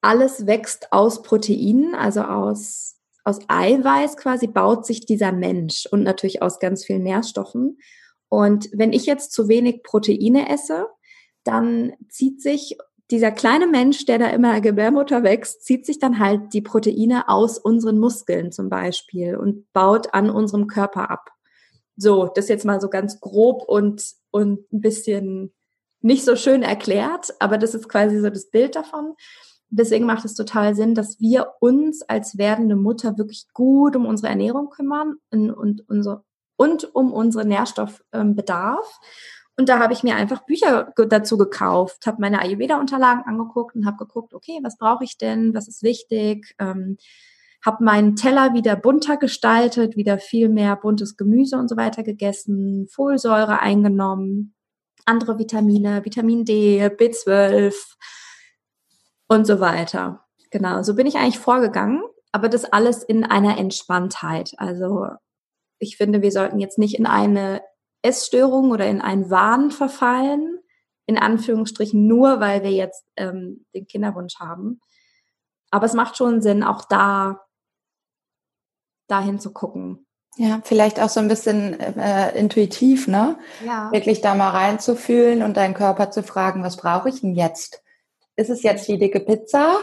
alles 0.00 0.46
wächst 0.46 0.92
aus 0.92 1.22
Proteinen, 1.22 1.94
also 1.94 2.22
aus, 2.22 2.96
aus 3.24 3.38
Eiweiß 3.48 4.16
quasi 4.16 4.46
baut 4.46 4.86
sich 4.86 5.04
dieser 5.06 5.32
Mensch 5.32 5.86
und 5.90 6.02
natürlich 6.02 6.42
aus 6.42 6.58
ganz 6.58 6.84
vielen 6.84 7.02
Nährstoffen. 7.02 7.78
Und 8.28 8.68
wenn 8.72 8.92
ich 8.92 9.06
jetzt 9.06 9.32
zu 9.32 9.48
wenig 9.48 9.82
Proteine 9.82 10.48
esse, 10.48 10.86
dann 11.44 11.92
zieht 12.08 12.40
sich 12.40 12.76
dieser 13.10 13.32
kleine 13.32 13.66
Mensch, 13.66 14.06
der 14.06 14.18
da 14.18 14.28
immer 14.28 14.60
Gebärmutter 14.60 15.24
wächst, 15.24 15.64
zieht 15.64 15.84
sich 15.84 15.98
dann 15.98 16.20
halt 16.20 16.52
die 16.52 16.60
Proteine 16.60 17.28
aus 17.28 17.58
unseren 17.58 17.98
Muskeln 17.98 18.52
zum 18.52 18.68
Beispiel 18.68 19.36
und 19.36 19.70
baut 19.72 20.14
an 20.14 20.30
unserem 20.30 20.68
Körper 20.68 21.10
ab. 21.10 21.30
So, 21.96 22.30
das 22.32 22.48
jetzt 22.48 22.64
mal 22.64 22.80
so 22.80 22.88
ganz 22.88 23.20
grob 23.20 23.64
und, 23.66 24.02
und 24.30 24.72
ein 24.72 24.80
bisschen 24.80 25.52
nicht 26.02 26.24
so 26.24 26.36
schön 26.36 26.62
erklärt, 26.62 27.34
aber 27.40 27.58
das 27.58 27.74
ist 27.74 27.88
quasi 27.88 28.20
so 28.20 28.30
das 28.30 28.48
Bild 28.48 28.76
davon. 28.76 29.14
Deswegen 29.70 30.04
macht 30.04 30.24
es 30.24 30.34
total 30.34 30.74
Sinn, 30.74 30.94
dass 30.94 31.20
wir 31.20 31.52
uns 31.60 32.02
als 32.02 32.36
werdende 32.36 32.76
Mutter 32.76 33.16
wirklich 33.18 33.46
gut 33.52 33.94
um 33.94 34.04
unsere 34.04 34.28
Ernährung 34.28 34.68
kümmern 34.68 35.16
und, 35.30 35.50
und, 35.50 35.88
unsere, 35.88 36.24
und 36.56 36.94
um 36.94 37.12
unseren 37.12 37.48
Nährstoffbedarf. 37.48 39.00
Und 39.56 39.68
da 39.68 39.78
habe 39.78 39.92
ich 39.92 40.02
mir 40.02 40.16
einfach 40.16 40.44
Bücher 40.44 40.92
dazu 40.96 41.38
gekauft, 41.38 42.06
habe 42.06 42.16
meine 42.20 42.40
Ayurveda-Unterlagen 42.40 43.24
angeguckt 43.24 43.76
und 43.76 43.86
habe 43.86 43.98
geguckt, 43.98 44.34
okay, 44.34 44.58
was 44.62 44.76
brauche 44.76 45.04
ich 45.04 45.18
denn, 45.18 45.54
was 45.54 45.68
ist 45.68 45.82
wichtig, 45.82 46.54
ähm, 46.58 46.96
habe 47.64 47.84
meinen 47.84 48.16
Teller 48.16 48.54
wieder 48.54 48.74
bunter 48.74 49.18
gestaltet, 49.18 49.96
wieder 49.96 50.18
viel 50.18 50.48
mehr 50.48 50.76
buntes 50.76 51.16
Gemüse 51.16 51.58
und 51.58 51.68
so 51.68 51.76
weiter 51.76 52.02
gegessen, 52.02 52.88
Folsäure 52.90 53.60
eingenommen, 53.60 54.54
andere 55.04 55.38
Vitamine, 55.38 56.04
Vitamin 56.04 56.44
D, 56.44 56.86
B12 56.86 57.74
und 59.30 59.46
so 59.46 59.60
weiter. 59.60 60.26
Genau, 60.50 60.82
so 60.82 60.94
bin 60.94 61.06
ich 61.06 61.16
eigentlich 61.16 61.38
vorgegangen, 61.38 62.02
aber 62.32 62.48
das 62.48 62.64
alles 62.64 63.04
in 63.04 63.24
einer 63.24 63.58
Entspanntheit. 63.58 64.54
Also 64.56 65.06
ich 65.78 65.96
finde, 65.96 66.20
wir 66.20 66.32
sollten 66.32 66.58
jetzt 66.58 66.78
nicht 66.78 66.98
in 66.98 67.06
eine 67.06 67.62
Essstörung 68.02 68.72
oder 68.72 68.88
in 68.88 69.00
einen 69.00 69.30
Wahn 69.30 69.70
verfallen, 69.70 70.58
in 71.06 71.16
Anführungsstrichen 71.16 72.08
nur, 72.08 72.40
weil 72.40 72.64
wir 72.64 72.72
jetzt 72.72 73.04
ähm, 73.16 73.64
den 73.72 73.86
Kinderwunsch 73.86 74.40
haben. 74.40 74.80
Aber 75.70 75.86
es 75.86 75.94
macht 75.94 76.16
schon 76.16 76.42
Sinn, 76.42 76.64
auch 76.64 76.84
da 76.84 77.40
dahin 79.06 79.38
zu 79.38 79.52
gucken. 79.52 80.06
Ja, 80.36 80.60
vielleicht 80.64 81.00
auch 81.00 81.08
so 81.08 81.20
ein 81.20 81.28
bisschen 81.28 81.78
äh, 81.78 82.36
intuitiv, 82.36 83.06
ne? 83.06 83.38
Ja. 83.64 83.92
Wirklich 83.92 84.22
da 84.22 84.34
mal 84.34 84.50
reinzufühlen 84.50 85.42
und 85.42 85.56
deinen 85.56 85.74
Körper 85.74 86.10
zu 86.10 86.24
fragen, 86.24 86.64
was 86.64 86.76
brauche 86.76 87.08
ich 87.08 87.20
denn 87.20 87.34
jetzt? 87.34 87.82
Ist 88.40 88.50
es 88.50 88.62
jetzt 88.62 88.88
die 88.88 88.98
dicke 88.98 89.20
Pizza 89.20 89.76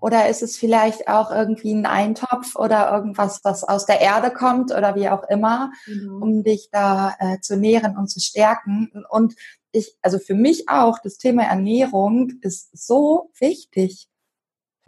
oder 0.00 0.28
ist 0.28 0.42
es 0.42 0.56
vielleicht 0.56 1.08
auch 1.08 1.30
irgendwie 1.30 1.72
ein 1.72 1.86
Eintopf 1.86 2.56
oder 2.56 2.90
irgendwas, 2.92 3.40
was 3.44 3.62
aus 3.64 3.86
der 3.86 4.00
Erde 4.00 4.30
kommt 4.30 4.72
oder 4.72 4.96
wie 4.96 5.08
auch 5.08 5.24
immer, 5.28 5.70
mhm. 5.86 6.22
um 6.22 6.42
dich 6.42 6.70
da 6.72 7.14
äh, 7.20 7.40
zu 7.40 7.56
nähren 7.56 7.96
und 7.96 8.08
zu 8.08 8.18
stärken? 8.20 9.04
Und 9.10 9.34
ich, 9.72 9.96
also 10.02 10.18
für 10.18 10.34
mich 10.34 10.68
auch, 10.68 10.98
das 10.98 11.18
Thema 11.18 11.44
Ernährung 11.44 12.32
ist 12.40 12.76
so 12.76 13.30
wichtig 13.38 14.10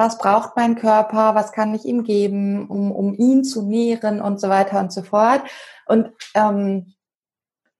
was 0.02 0.18
braucht 0.18 0.56
mein 0.56 0.74
Körper, 0.74 1.36
was 1.36 1.52
kann 1.52 1.74
ich 1.74 1.84
ihm 1.84 2.02
geben, 2.02 2.66
um, 2.68 2.90
um 2.90 3.14
ihn 3.14 3.44
zu 3.44 3.62
nähren 3.62 4.20
und 4.20 4.40
so 4.40 4.48
weiter 4.48 4.80
und 4.80 4.92
so 4.92 5.02
fort. 5.02 5.42
Und 5.86 6.10
ähm, 6.34 6.94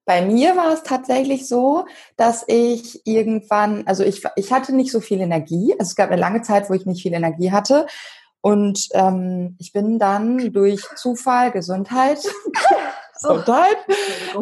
bei 0.04 0.22
mir 0.22 0.56
war 0.56 0.72
es 0.72 0.82
tatsächlich 0.82 1.46
so, 1.46 1.86
dass 2.16 2.44
ich 2.48 3.06
irgendwann, 3.06 3.86
also 3.86 4.02
ich, 4.02 4.22
ich 4.36 4.52
hatte 4.52 4.74
nicht 4.74 4.90
so 4.90 5.00
viel 5.00 5.20
Energie. 5.20 5.74
Also 5.78 5.90
es 5.90 5.96
gab 5.96 6.10
eine 6.10 6.20
lange 6.20 6.42
Zeit, 6.42 6.68
wo 6.68 6.74
ich 6.74 6.86
nicht 6.86 7.02
viel 7.02 7.12
Energie 7.12 7.52
hatte. 7.52 7.86
Und 8.40 8.88
ähm, 8.94 9.56
ich 9.60 9.72
bin 9.72 10.00
dann 10.00 10.52
durch 10.52 10.82
Zufall, 10.96 11.52
Gesundheit, 11.52 12.18
Gesundheit, 13.14 13.76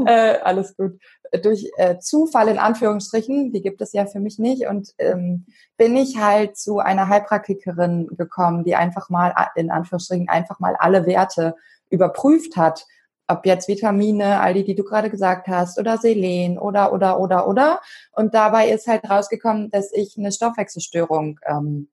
äh, 0.07 0.38
alles 0.40 0.75
gut, 0.75 0.99
durch 1.42 1.70
äh, 1.77 1.99
Zufall 1.99 2.49
in 2.49 2.59
Anführungsstrichen, 2.59 3.53
die 3.53 3.61
gibt 3.61 3.83
es 3.83 3.92
ja 3.92 4.07
für 4.07 4.20
mich 4.20 4.38
nicht, 4.38 4.66
und 4.66 4.94
ähm, 4.99 5.44
bin 5.77 5.96
ich 5.96 6.16
halt 6.16 6.57
zu 6.57 6.79
einer 6.79 7.09
Heilpraktikerin 7.09 8.09
gekommen, 8.16 8.64
die 8.64 8.75
einfach 8.75 9.11
mal 9.11 9.35
in 9.55 9.70
Anführungsstrichen 9.70 10.31
einfach 10.31 10.59
mal 10.61 10.77
alle 10.79 11.05
Werte 11.05 11.55
überprüft 11.90 12.57
hat, 12.57 12.87
ob 13.31 13.47
jetzt 13.47 13.69
Vitamine, 13.69 14.40
all 14.40 14.55
die, 14.55 14.64
die 14.64 14.75
du 14.75 14.85
gerade 14.85 15.11
gesagt 15.11 15.49
hast, 15.49 15.79
oder 15.79 15.99
Selen 15.99 16.59
oder 16.59 16.93
oder 16.93 17.21
oder 17.21 17.47
oder. 17.47 17.81
Und 18.12 18.35
dabei 18.35 18.69
ist 18.69 18.87
halt 18.87 19.09
rausgekommen, 19.09 19.71
dass 19.71 19.93
ich 19.93 20.16
eine 20.19 20.33
Stoffwechselstörung 20.33 21.38
ähm, 21.47 21.88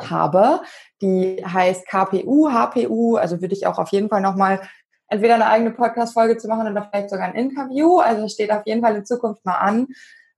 habe, 0.00 0.60
die 1.00 1.44
heißt 1.44 1.86
KPU, 1.86 2.50
HPU. 2.50 3.16
Also 3.16 3.40
würde 3.40 3.54
ich 3.54 3.66
auch 3.66 3.78
auf 3.78 3.90
jeden 3.90 4.08
Fall 4.08 4.20
nochmal 4.20 4.60
entweder 5.08 5.34
eine 5.34 5.46
eigene 5.46 5.70
Podcast-Folge 5.70 6.36
zu 6.36 6.48
machen 6.48 6.70
oder 6.70 6.88
vielleicht 6.90 7.10
sogar 7.10 7.26
ein 7.26 7.34
Interview. 7.34 7.98
Also 7.98 8.28
steht 8.28 8.50
auf 8.50 8.66
jeden 8.66 8.82
Fall 8.82 8.96
in 8.96 9.06
Zukunft 9.06 9.44
mal 9.44 9.58
an. 9.58 9.88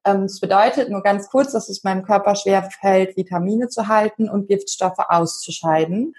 Ähm, 0.04 0.22
das 0.22 0.40
bedeutet 0.40 0.90
nur 0.90 1.02
ganz 1.02 1.28
kurz, 1.28 1.52
dass 1.52 1.68
es 1.68 1.85
meinem 1.85 2.02
Körper 2.02 2.35
schwer 2.35 2.68
fällt, 2.80 3.16
Vitamine 3.16 3.68
zu 3.68 3.88
halten 3.88 4.28
und 4.28 4.48
Giftstoffe 4.48 4.98
auszuscheiden. 4.98 6.14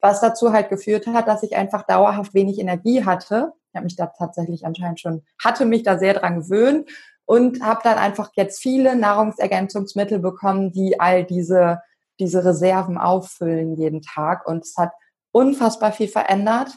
Was 0.00 0.20
dazu 0.20 0.52
halt 0.52 0.68
geführt 0.68 1.06
hat, 1.06 1.28
dass 1.28 1.42
ich 1.42 1.56
einfach 1.56 1.84
dauerhaft 1.84 2.34
wenig 2.34 2.58
Energie 2.58 3.04
hatte. 3.04 3.52
Ich 3.72 3.76
habe 3.76 3.84
mich 3.84 3.96
da 3.96 4.06
tatsächlich 4.06 4.66
anscheinend 4.66 5.00
schon, 5.00 5.22
hatte 5.42 5.64
mich 5.64 5.82
da 5.82 5.98
sehr 5.98 6.12
dran 6.12 6.40
gewöhnt 6.40 6.90
und 7.24 7.62
habe 7.62 7.80
dann 7.82 7.96
einfach 7.96 8.30
jetzt 8.34 8.60
viele 8.60 8.94
Nahrungsergänzungsmittel 8.96 10.18
bekommen, 10.18 10.72
die 10.72 11.00
all 11.00 11.24
diese, 11.24 11.80
diese 12.20 12.44
Reserven 12.44 12.98
auffüllen 12.98 13.76
jeden 13.76 14.02
Tag. 14.02 14.46
Und 14.46 14.64
es 14.64 14.76
hat 14.76 14.92
unfassbar 15.30 15.92
viel 15.92 16.08
verändert. 16.08 16.72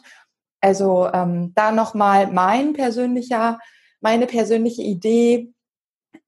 Also 0.61 1.09
ähm, 1.11 1.51
da 1.53 1.73
nochmal 1.73 2.31
mein 2.31 2.71
persönlicher, 2.71 3.59
meine 3.99 4.25
persönliche 4.25 4.83
Idee. 4.83 5.53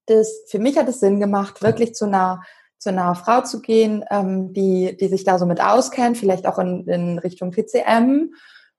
Das, 0.06 0.44
für 0.50 0.60
mich 0.60 0.78
hat 0.78 0.90
es 0.90 1.00
Sinn 1.00 1.22
gemacht, 1.22 1.62
wirklich 1.62 1.96
zu 1.96 2.06
einer, 2.06 2.44
zu 2.78 2.90
einer 2.90 3.16
Frau 3.16 3.40
zu 3.42 3.62
gehen, 3.62 4.04
ähm, 4.12 4.52
die, 4.52 4.98
die 4.98 5.08
sich 5.08 5.24
da 5.24 5.40
so 5.40 5.46
mit 5.46 5.62
auskennt, 5.62 6.18
vielleicht 6.18 6.46
auch 6.46 6.60
in, 6.60 6.86
in 6.90 7.20
Richtung 7.20 7.54
TCM 7.54 8.34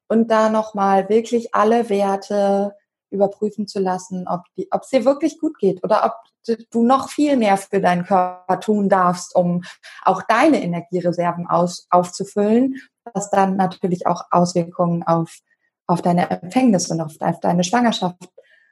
und 0.09 0.31
da 0.31 0.49
nochmal 0.49 1.09
wirklich 1.09 1.55
alle 1.55 1.89
Werte 1.89 2.75
überprüfen 3.11 3.67
zu 3.67 3.79
lassen, 3.79 4.27
ob 4.29 4.43
die, 4.57 4.69
ob 4.71 4.83
es 4.83 4.91
dir 4.91 5.05
wirklich 5.05 5.39
gut 5.39 5.59
geht 5.59 5.83
oder 5.83 6.05
ob 6.05 6.15
du 6.71 6.83
noch 6.83 7.09
viel 7.09 7.37
mehr 7.37 7.57
für 7.57 7.81
deinen 7.81 8.05
Körper 8.05 8.61
tun 8.61 8.89
darfst, 8.89 9.35
um 9.35 9.63
auch 10.03 10.23
deine 10.23 10.63
Energiereserven 10.63 11.47
aus, 11.47 11.87
aufzufüllen, 11.91 12.77
was 13.15 13.31
dann 13.31 13.57
natürlich 13.57 14.07
auch 14.07 14.25
Auswirkungen 14.31 15.03
auf 15.05 15.41
auf 15.89 16.03
deine 16.03 16.31
Empfängnis 16.31 16.91
und 16.91 17.01
auf, 17.01 17.17
deine 17.19 17.65
Schwangerschaft 17.65 18.29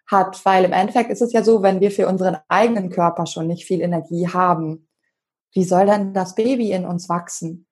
hat, 0.07 0.45
weil 0.45 0.65
im 0.65 0.73
Endeffekt 0.73 1.11
ist 1.11 1.23
es 1.23 1.33
ja 1.33 1.43
so, 1.43 1.63
wenn 1.63 1.81
wir 1.81 1.91
für 1.91 2.07
unseren 2.07 2.37
eigenen 2.49 2.91
Körper 2.91 3.27
schon 3.27 3.49
nicht 3.49 3.65
viel 3.65 3.81
Energie 3.81 4.29
haben, 4.29 4.87
wie 5.53 5.65
soll 5.65 5.87
dann 5.87 6.13
das 6.13 6.35
Baby 6.35 6.71
in 6.71 6.85
uns 6.85 7.09
wachsen? 7.09 7.66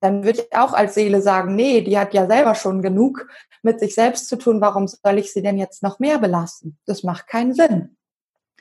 Dann 0.00 0.24
würde 0.24 0.40
ich 0.40 0.56
auch 0.56 0.72
als 0.72 0.94
Seele 0.94 1.22
sagen, 1.22 1.54
nee, 1.54 1.80
die 1.80 1.98
hat 1.98 2.14
ja 2.14 2.26
selber 2.26 2.54
schon 2.54 2.82
genug 2.82 3.26
mit 3.62 3.80
sich 3.80 3.94
selbst 3.94 4.28
zu 4.28 4.36
tun, 4.36 4.60
warum 4.60 4.86
soll 4.86 5.18
ich 5.18 5.32
sie 5.32 5.42
denn 5.42 5.58
jetzt 5.58 5.82
noch 5.82 5.98
mehr 5.98 6.18
belasten? 6.18 6.78
Das 6.86 7.02
macht 7.02 7.26
keinen 7.26 7.54
Sinn. 7.54 7.96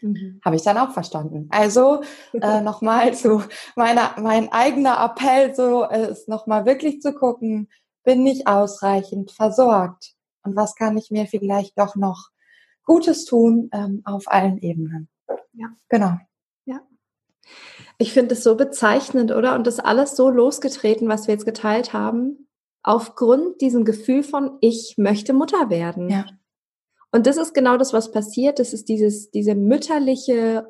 Mhm. 0.01 0.41
Habe 0.43 0.55
ich 0.55 0.63
dann 0.63 0.77
auch 0.77 0.91
verstanden. 0.91 1.47
Also 1.51 2.01
äh, 2.33 2.61
nochmal 2.61 3.13
zu 3.13 3.43
meiner, 3.75 4.15
mein 4.19 4.51
eigener 4.51 5.03
Appell 5.03 5.53
so 5.55 5.83
äh, 5.83 6.11
ist 6.11 6.27
nochmal 6.27 6.65
wirklich 6.65 7.01
zu 7.01 7.13
gucken, 7.13 7.69
bin 8.03 8.25
ich 8.25 8.47
ausreichend 8.47 9.31
versorgt? 9.31 10.17
und 10.47 10.55
was 10.55 10.75
kann 10.75 10.97
ich 10.97 11.11
mir 11.11 11.27
vielleicht 11.27 11.77
doch 11.77 11.95
noch 11.95 12.29
Gutes 12.83 13.25
tun 13.25 13.69
ähm, 13.73 14.01
auf 14.05 14.31
allen 14.31 14.57
Ebenen. 14.59 15.09
Ja. 15.53 15.67
Genau. 15.89 16.17
Ich 17.97 18.13
finde 18.13 18.35
es 18.35 18.43
so 18.43 18.55
bezeichnend, 18.55 19.31
oder? 19.31 19.55
Und 19.55 19.67
das 19.67 19.79
alles 19.79 20.15
so 20.15 20.29
losgetreten, 20.29 21.07
was 21.07 21.27
wir 21.27 21.33
jetzt 21.33 21.45
geteilt 21.45 21.93
haben, 21.93 22.47
aufgrund 22.83 23.61
diesem 23.61 23.85
Gefühl 23.85 24.23
von, 24.23 24.57
ich 24.61 24.95
möchte 24.97 25.33
Mutter 25.33 25.69
werden. 25.69 26.09
Ja. 26.09 26.25
Und 27.11 27.25
das 27.25 27.37
ist 27.37 27.53
genau 27.53 27.77
das, 27.77 27.93
was 27.93 28.11
passiert. 28.11 28.59
Das 28.59 28.73
ist 28.73 28.89
dieses, 28.89 29.31
diese 29.31 29.55
mütterliche 29.55 30.67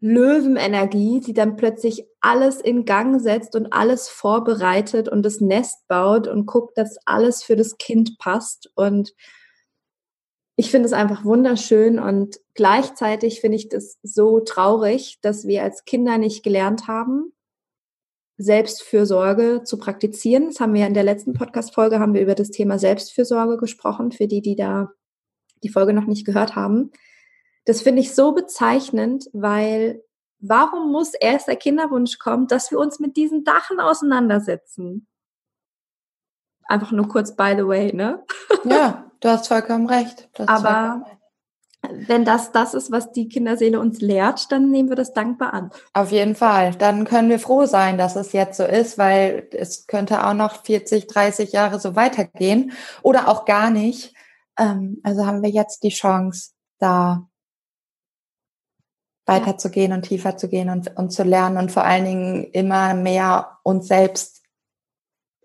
Löwenenergie, 0.00 1.20
die 1.20 1.32
dann 1.32 1.56
plötzlich 1.56 2.06
alles 2.20 2.60
in 2.60 2.84
Gang 2.84 3.20
setzt 3.20 3.54
und 3.54 3.72
alles 3.72 4.08
vorbereitet 4.08 5.08
und 5.08 5.22
das 5.22 5.40
Nest 5.40 5.86
baut 5.88 6.28
und 6.28 6.46
guckt, 6.46 6.76
dass 6.76 6.96
alles 7.06 7.42
für 7.42 7.56
das 7.56 7.78
Kind 7.78 8.18
passt. 8.18 8.70
Und 8.74 9.12
ich 10.56 10.70
finde 10.70 10.86
es 10.86 10.94
einfach 10.94 11.24
wunderschön 11.24 11.98
und 11.98 12.40
gleichzeitig 12.54 13.40
finde 13.40 13.56
ich 13.56 13.68
das 13.68 13.98
so 14.02 14.40
traurig, 14.40 15.18
dass 15.20 15.46
wir 15.46 15.62
als 15.62 15.84
Kinder 15.84 16.16
nicht 16.16 16.42
gelernt 16.42 16.88
haben, 16.88 17.32
Selbstfürsorge 18.38 19.62
zu 19.64 19.78
praktizieren. 19.78 20.46
Das 20.48 20.60
haben 20.60 20.72
wir 20.74 20.86
in 20.86 20.94
der 20.94 21.04
letzten 21.04 21.34
Podcast-Folge 21.34 22.00
haben 22.00 22.14
wir 22.14 22.22
über 22.22 22.34
das 22.34 22.50
Thema 22.50 22.78
Selbstfürsorge 22.78 23.58
gesprochen, 23.58 24.12
für 24.12 24.26
die, 24.26 24.40
die 24.40 24.56
da 24.56 24.90
die 25.62 25.68
Folge 25.68 25.92
noch 25.92 26.06
nicht 26.06 26.26
gehört 26.26 26.56
haben. 26.56 26.90
Das 27.66 27.82
finde 27.82 28.00
ich 28.00 28.14
so 28.14 28.32
bezeichnend, 28.32 29.26
weil 29.32 30.02
warum 30.38 30.90
muss 30.90 31.12
erst 31.14 31.48
der 31.48 31.56
Kinderwunsch 31.56 32.18
kommen, 32.18 32.46
dass 32.46 32.70
wir 32.70 32.78
uns 32.78 32.98
mit 32.98 33.16
diesen 33.16 33.44
Dachen 33.44 33.80
auseinandersetzen? 33.80 35.06
Einfach 36.64 36.92
nur 36.92 37.08
kurz 37.08 37.36
by 37.36 37.54
the 37.56 37.66
way, 37.66 37.92
ne? 37.92 38.24
Ja, 38.64 39.02
du 39.20 39.28
hast 39.28 39.48
vollkommen 39.48 39.86
recht. 39.86 40.28
Aber 40.38 40.58
vollkommen 40.58 41.02
recht 41.04 41.16
wenn 41.92 42.24
das 42.24 42.52
das 42.52 42.74
ist, 42.74 42.90
was 42.90 43.12
die 43.12 43.28
Kinderseele 43.28 43.80
uns 43.80 44.00
lehrt, 44.00 44.50
dann 44.52 44.70
nehmen 44.70 44.88
wir 44.88 44.96
das 44.96 45.12
dankbar 45.12 45.54
an. 45.54 45.70
Auf 45.92 46.10
jeden 46.10 46.34
Fall. 46.34 46.74
Dann 46.74 47.04
können 47.04 47.28
wir 47.28 47.38
froh 47.38 47.66
sein, 47.66 47.98
dass 47.98 48.16
es 48.16 48.32
jetzt 48.32 48.56
so 48.56 48.64
ist, 48.64 48.98
weil 48.98 49.48
es 49.52 49.86
könnte 49.86 50.26
auch 50.26 50.34
noch 50.34 50.64
40, 50.64 51.06
30 51.06 51.52
Jahre 51.52 51.80
so 51.80 51.96
weitergehen 51.96 52.72
oder 53.02 53.28
auch 53.28 53.44
gar 53.44 53.70
nicht. 53.70 54.14
Ähm, 54.58 55.00
also 55.02 55.26
haben 55.26 55.42
wir 55.42 55.50
jetzt 55.50 55.82
die 55.82 55.90
Chance, 55.90 56.52
da 56.78 57.28
weiterzugehen 59.26 59.92
und 59.92 60.02
tiefer 60.02 60.36
zu 60.36 60.48
gehen 60.48 60.70
und, 60.70 60.96
und 60.96 61.10
zu 61.10 61.24
lernen 61.24 61.56
und 61.56 61.72
vor 61.72 61.84
allen 61.84 62.04
Dingen 62.04 62.44
immer 62.52 62.94
mehr 62.94 63.58
uns 63.64 63.88
selbst 63.88 64.42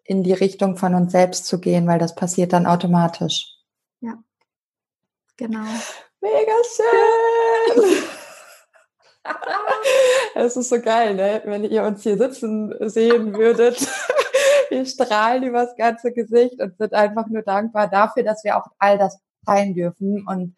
in 0.03 0.23
die 0.23 0.33
Richtung 0.33 0.77
von 0.77 0.93
uns 0.93 1.11
selbst 1.11 1.45
zu 1.45 1.59
gehen, 1.59 1.87
weil 1.87 1.97
das 1.97 2.15
passiert 2.15 2.53
dann 2.53 2.67
automatisch. 2.67 3.60
Genau. 5.41 5.65
Mega 6.21 6.53
schön! 6.75 8.03
Es 10.35 10.55
ist 10.55 10.69
so 10.69 10.79
geil, 10.79 11.15
ne? 11.15 11.41
wenn 11.45 11.63
ihr 11.63 11.81
uns 11.83 12.03
hier 12.03 12.15
sitzen 12.15 12.71
sehen 12.89 13.33
würdet. 13.33 13.79
Wir 14.69 14.85
strahlen 14.85 15.41
übers 15.41 15.75
ganze 15.75 16.13
Gesicht 16.13 16.61
und 16.61 16.77
sind 16.77 16.93
einfach 16.93 17.25
nur 17.27 17.41
dankbar 17.41 17.89
dafür, 17.89 18.21
dass 18.21 18.43
wir 18.43 18.55
auch 18.55 18.67
all 18.77 18.99
das 18.99 19.19
teilen 19.43 19.73
dürfen 19.73 20.27
und 20.27 20.55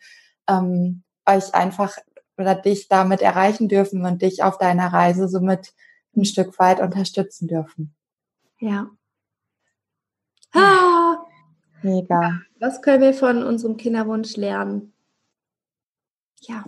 ähm, 0.49 1.03
euch 1.25 1.55
einfach 1.55 1.97
oder 2.37 2.53
dich 2.53 2.89
damit 2.89 3.21
erreichen 3.21 3.69
dürfen 3.69 4.05
und 4.05 4.21
dich 4.21 4.43
auf 4.43 4.57
deiner 4.57 4.91
Reise 4.91 5.29
somit 5.29 5.73
ein 6.15 6.25
Stück 6.25 6.59
weit 6.59 6.81
unterstützen 6.81 7.47
dürfen. 7.47 7.95
Ja. 8.59 8.89
Ah. 10.53 11.12
Mega. 11.83 12.41
Was 12.59 12.81
können 12.81 13.01
wir 13.01 13.13
von 13.13 13.43
unserem 13.43 13.77
Kinderwunsch 13.77 14.37
lernen? 14.37 14.93
Ja, 16.41 16.65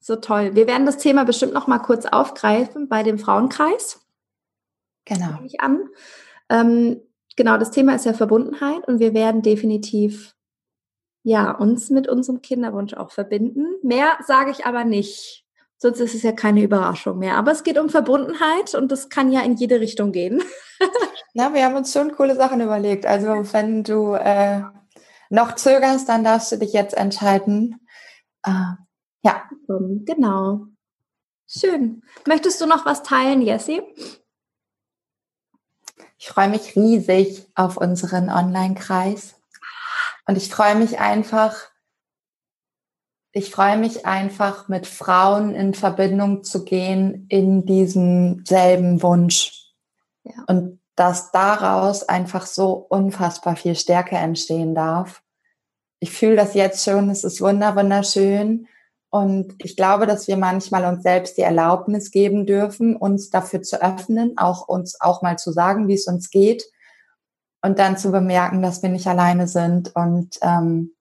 so 0.00 0.16
toll. 0.16 0.54
Wir 0.54 0.66
werden 0.66 0.86
das 0.86 0.98
Thema 0.98 1.24
bestimmt 1.24 1.52
noch 1.54 1.66
mal 1.66 1.78
kurz 1.78 2.06
aufgreifen 2.06 2.88
bei 2.88 3.02
dem 3.02 3.18
Frauenkreis. 3.18 4.04
Genau. 5.04 5.38
Ich 5.44 5.60
an. 5.60 5.88
Ähm, 6.48 7.00
genau, 7.36 7.58
das 7.58 7.70
Thema 7.70 7.94
ist 7.94 8.06
ja 8.06 8.14
Verbundenheit 8.14 8.86
und 8.88 9.00
wir 9.00 9.14
werden 9.14 9.42
definitiv 9.42 10.34
ja 11.22 11.52
uns 11.52 11.90
mit 11.90 12.08
unserem 12.08 12.42
Kinderwunsch 12.42 12.94
auch 12.94 13.10
verbinden. 13.10 13.66
Mehr 13.82 14.18
sage 14.26 14.50
ich 14.50 14.66
aber 14.66 14.84
nicht. 14.84 15.43
Sonst 15.78 16.00
ist 16.00 16.14
es 16.14 16.22
ja 16.22 16.32
keine 16.32 16.62
Überraschung 16.62 17.18
mehr. 17.18 17.36
Aber 17.36 17.52
es 17.52 17.62
geht 17.62 17.78
um 17.78 17.90
Verbundenheit 17.90 18.74
und 18.74 18.90
das 18.90 19.08
kann 19.08 19.32
ja 19.32 19.40
in 19.42 19.56
jede 19.56 19.80
Richtung 19.80 20.12
gehen. 20.12 20.42
Na, 21.34 21.52
wir 21.52 21.64
haben 21.64 21.76
uns 21.76 21.92
schon 21.92 22.12
coole 22.12 22.36
Sachen 22.36 22.60
überlegt. 22.60 23.06
Also 23.06 23.28
wenn 23.52 23.82
du 23.82 24.14
äh, 24.14 24.62
noch 25.30 25.56
zögerst, 25.56 26.08
dann 26.08 26.24
darfst 26.24 26.52
du 26.52 26.58
dich 26.58 26.72
jetzt 26.72 26.96
entscheiden. 26.96 27.86
Äh, 28.44 28.74
ja. 29.22 29.48
Genau. 29.66 30.66
Schön. 31.46 32.02
Möchtest 32.26 32.60
du 32.60 32.66
noch 32.66 32.86
was 32.86 33.02
teilen, 33.02 33.42
Jessie? 33.42 33.82
Ich 36.18 36.28
freue 36.28 36.48
mich 36.48 36.74
riesig 36.76 37.46
auf 37.54 37.76
unseren 37.76 38.30
Online-Kreis. 38.30 39.34
Und 40.26 40.36
ich 40.36 40.48
freue 40.48 40.74
mich 40.74 40.98
einfach, 40.98 41.54
ich 43.36 43.50
freue 43.50 43.76
mich 43.76 44.06
einfach, 44.06 44.68
mit 44.68 44.86
Frauen 44.86 45.56
in 45.56 45.74
Verbindung 45.74 46.44
zu 46.44 46.64
gehen 46.64 47.26
in 47.28 47.66
diesem 47.66 48.44
selben 48.46 49.02
Wunsch. 49.02 49.72
Ja. 50.22 50.44
Und 50.46 50.80
dass 50.94 51.32
daraus 51.32 52.08
einfach 52.08 52.46
so 52.46 52.74
unfassbar 52.74 53.56
viel 53.56 53.74
Stärke 53.74 54.14
entstehen 54.14 54.76
darf. 54.76 55.20
Ich 55.98 56.12
fühle 56.12 56.36
das 56.36 56.54
jetzt 56.54 56.84
schon, 56.84 57.10
es 57.10 57.24
ist 57.24 57.40
wunderschön. 57.40 58.68
Und 59.10 59.54
ich 59.58 59.76
glaube, 59.76 60.06
dass 60.06 60.28
wir 60.28 60.36
manchmal 60.36 60.84
uns 60.84 61.02
selbst 61.02 61.36
die 61.36 61.42
Erlaubnis 61.42 62.12
geben 62.12 62.46
dürfen, 62.46 62.94
uns 62.94 63.30
dafür 63.30 63.62
zu 63.62 63.82
öffnen, 63.82 64.38
auch 64.38 64.68
uns 64.68 65.00
auch 65.00 65.22
mal 65.22 65.38
zu 65.38 65.50
sagen, 65.50 65.88
wie 65.88 65.94
es 65.94 66.06
uns 66.06 66.30
geht 66.30 66.64
und 67.62 67.80
dann 67.80 67.98
zu 67.98 68.12
bemerken, 68.12 68.62
dass 68.62 68.80
wir 68.82 68.90
nicht 68.90 69.08
alleine 69.08 69.48
sind. 69.48 69.94
Und 69.96 70.38
ähm, 70.42 70.94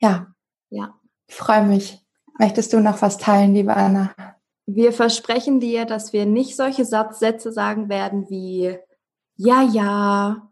ja, 0.00 0.33
ja, 0.74 0.98
ich 1.26 1.34
freue 1.34 1.64
mich. 1.64 1.98
Möchtest 2.38 2.72
du 2.72 2.80
noch 2.80 3.00
was 3.00 3.18
teilen, 3.18 3.54
liebe 3.54 3.74
Anna? 3.74 4.14
Wir 4.66 4.92
versprechen 4.92 5.60
dir, 5.60 5.84
dass 5.84 6.12
wir 6.12 6.26
nicht 6.26 6.56
solche 6.56 6.84
Satzsätze 6.84 7.52
sagen 7.52 7.88
werden 7.88 8.28
wie 8.28 8.76
ja, 9.36 9.62
ja, 9.62 10.48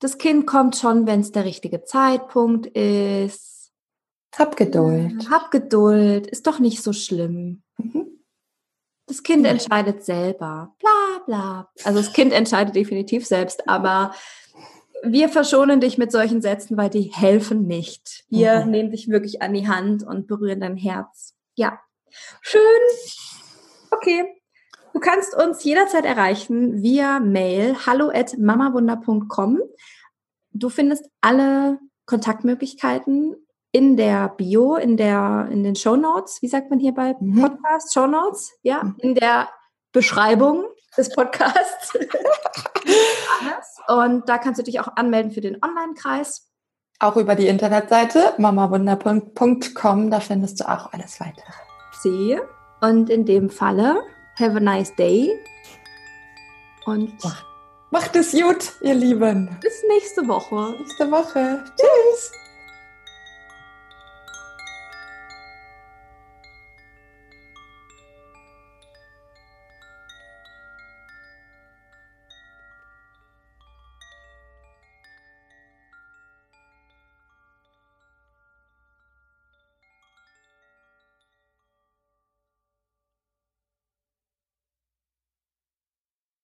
das 0.00 0.18
Kind 0.18 0.46
kommt 0.46 0.76
schon, 0.76 1.06
wenn 1.06 1.20
es 1.20 1.32
der 1.32 1.44
richtige 1.44 1.84
Zeitpunkt 1.84 2.66
ist 2.66 3.54
hab 4.36 4.56
Geduld. 4.56 5.30
Hab 5.30 5.50
Geduld, 5.50 6.26
ist 6.26 6.46
doch 6.46 6.58
nicht 6.58 6.82
so 6.82 6.92
schlimm. 6.92 7.62
Mhm. 7.78 8.20
Das 9.06 9.22
Kind 9.22 9.46
entscheidet 9.46 10.04
selber. 10.04 10.74
Bla 10.80 11.18
bla. 11.26 11.70
Also 11.84 12.00
das 12.00 12.12
Kind 12.12 12.32
entscheidet 12.32 12.74
definitiv 12.74 13.26
selbst, 13.26 13.68
aber 13.68 14.14
wir 15.04 15.28
verschonen 15.28 15.80
dich 15.80 15.98
mit 15.98 16.12
solchen 16.12 16.40
Sätzen, 16.40 16.76
weil 16.76 16.90
die 16.90 17.12
helfen 17.12 17.66
nicht. 17.66 18.24
Wir 18.28 18.64
mhm. 18.64 18.70
nehmen 18.70 18.90
dich 18.90 19.08
wirklich 19.08 19.42
an 19.42 19.54
die 19.54 19.68
Hand 19.68 20.02
und 20.02 20.26
berühren 20.26 20.60
dein 20.60 20.76
Herz. 20.76 21.34
Ja. 21.54 21.78
Schön. 22.40 22.60
Okay. 23.90 24.24
Du 24.92 25.00
kannst 25.00 25.34
uns 25.34 25.64
jederzeit 25.64 26.04
erreichen 26.04 26.82
via 26.82 27.18
Mail 27.18 27.76
hallo 27.86 28.10
at 28.10 28.38
mamawunder.com. 28.38 29.60
Du 30.52 30.68
findest 30.68 31.04
alle 31.20 31.78
Kontaktmöglichkeiten 32.06 33.34
in 33.72 33.96
der 33.96 34.28
Bio, 34.28 34.76
in 34.76 34.96
der, 34.96 35.48
in 35.50 35.64
den 35.64 35.74
Show 35.74 35.96
Notes, 35.96 36.40
wie 36.42 36.48
sagt 36.48 36.70
man 36.70 36.78
hier 36.78 36.92
bei 36.92 37.16
mhm. 37.18 37.40
Podcast? 37.40 37.92
Show 37.92 38.06
Notes, 38.06 38.52
ja, 38.62 38.84
mhm. 38.84 38.96
in 38.98 39.14
der 39.16 39.48
Beschreibung 39.94 40.66
des 40.98 41.08
Podcasts. 41.14 41.96
Und 43.88 44.28
da 44.28 44.38
kannst 44.38 44.58
du 44.58 44.64
dich 44.64 44.80
auch 44.80 44.88
anmelden 44.96 45.30
für 45.30 45.40
den 45.40 45.56
Online-Kreis. 45.62 46.50
Auch 46.98 47.16
über 47.16 47.34
die 47.36 47.46
Internetseite 47.46 48.34
mamawunder.com, 48.38 50.10
da 50.10 50.20
findest 50.20 50.60
du 50.60 50.64
auch 50.68 50.92
alles 50.92 51.20
weitere. 51.20 51.52
Sehe. 52.02 52.42
Und 52.80 53.08
in 53.08 53.24
dem 53.24 53.50
Falle, 53.50 54.02
have 54.38 54.56
a 54.56 54.60
nice 54.60 54.94
day. 54.96 55.32
Und 56.86 57.14
macht 57.90 58.16
es 58.16 58.32
gut, 58.32 58.72
ihr 58.82 58.94
Lieben. 58.94 59.56
Bis 59.62 59.82
nächste 59.88 60.26
Woche. 60.26 60.74
Nächste 60.78 61.10
Woche. 61.10 61.64
Tschüss. 61.76 62.32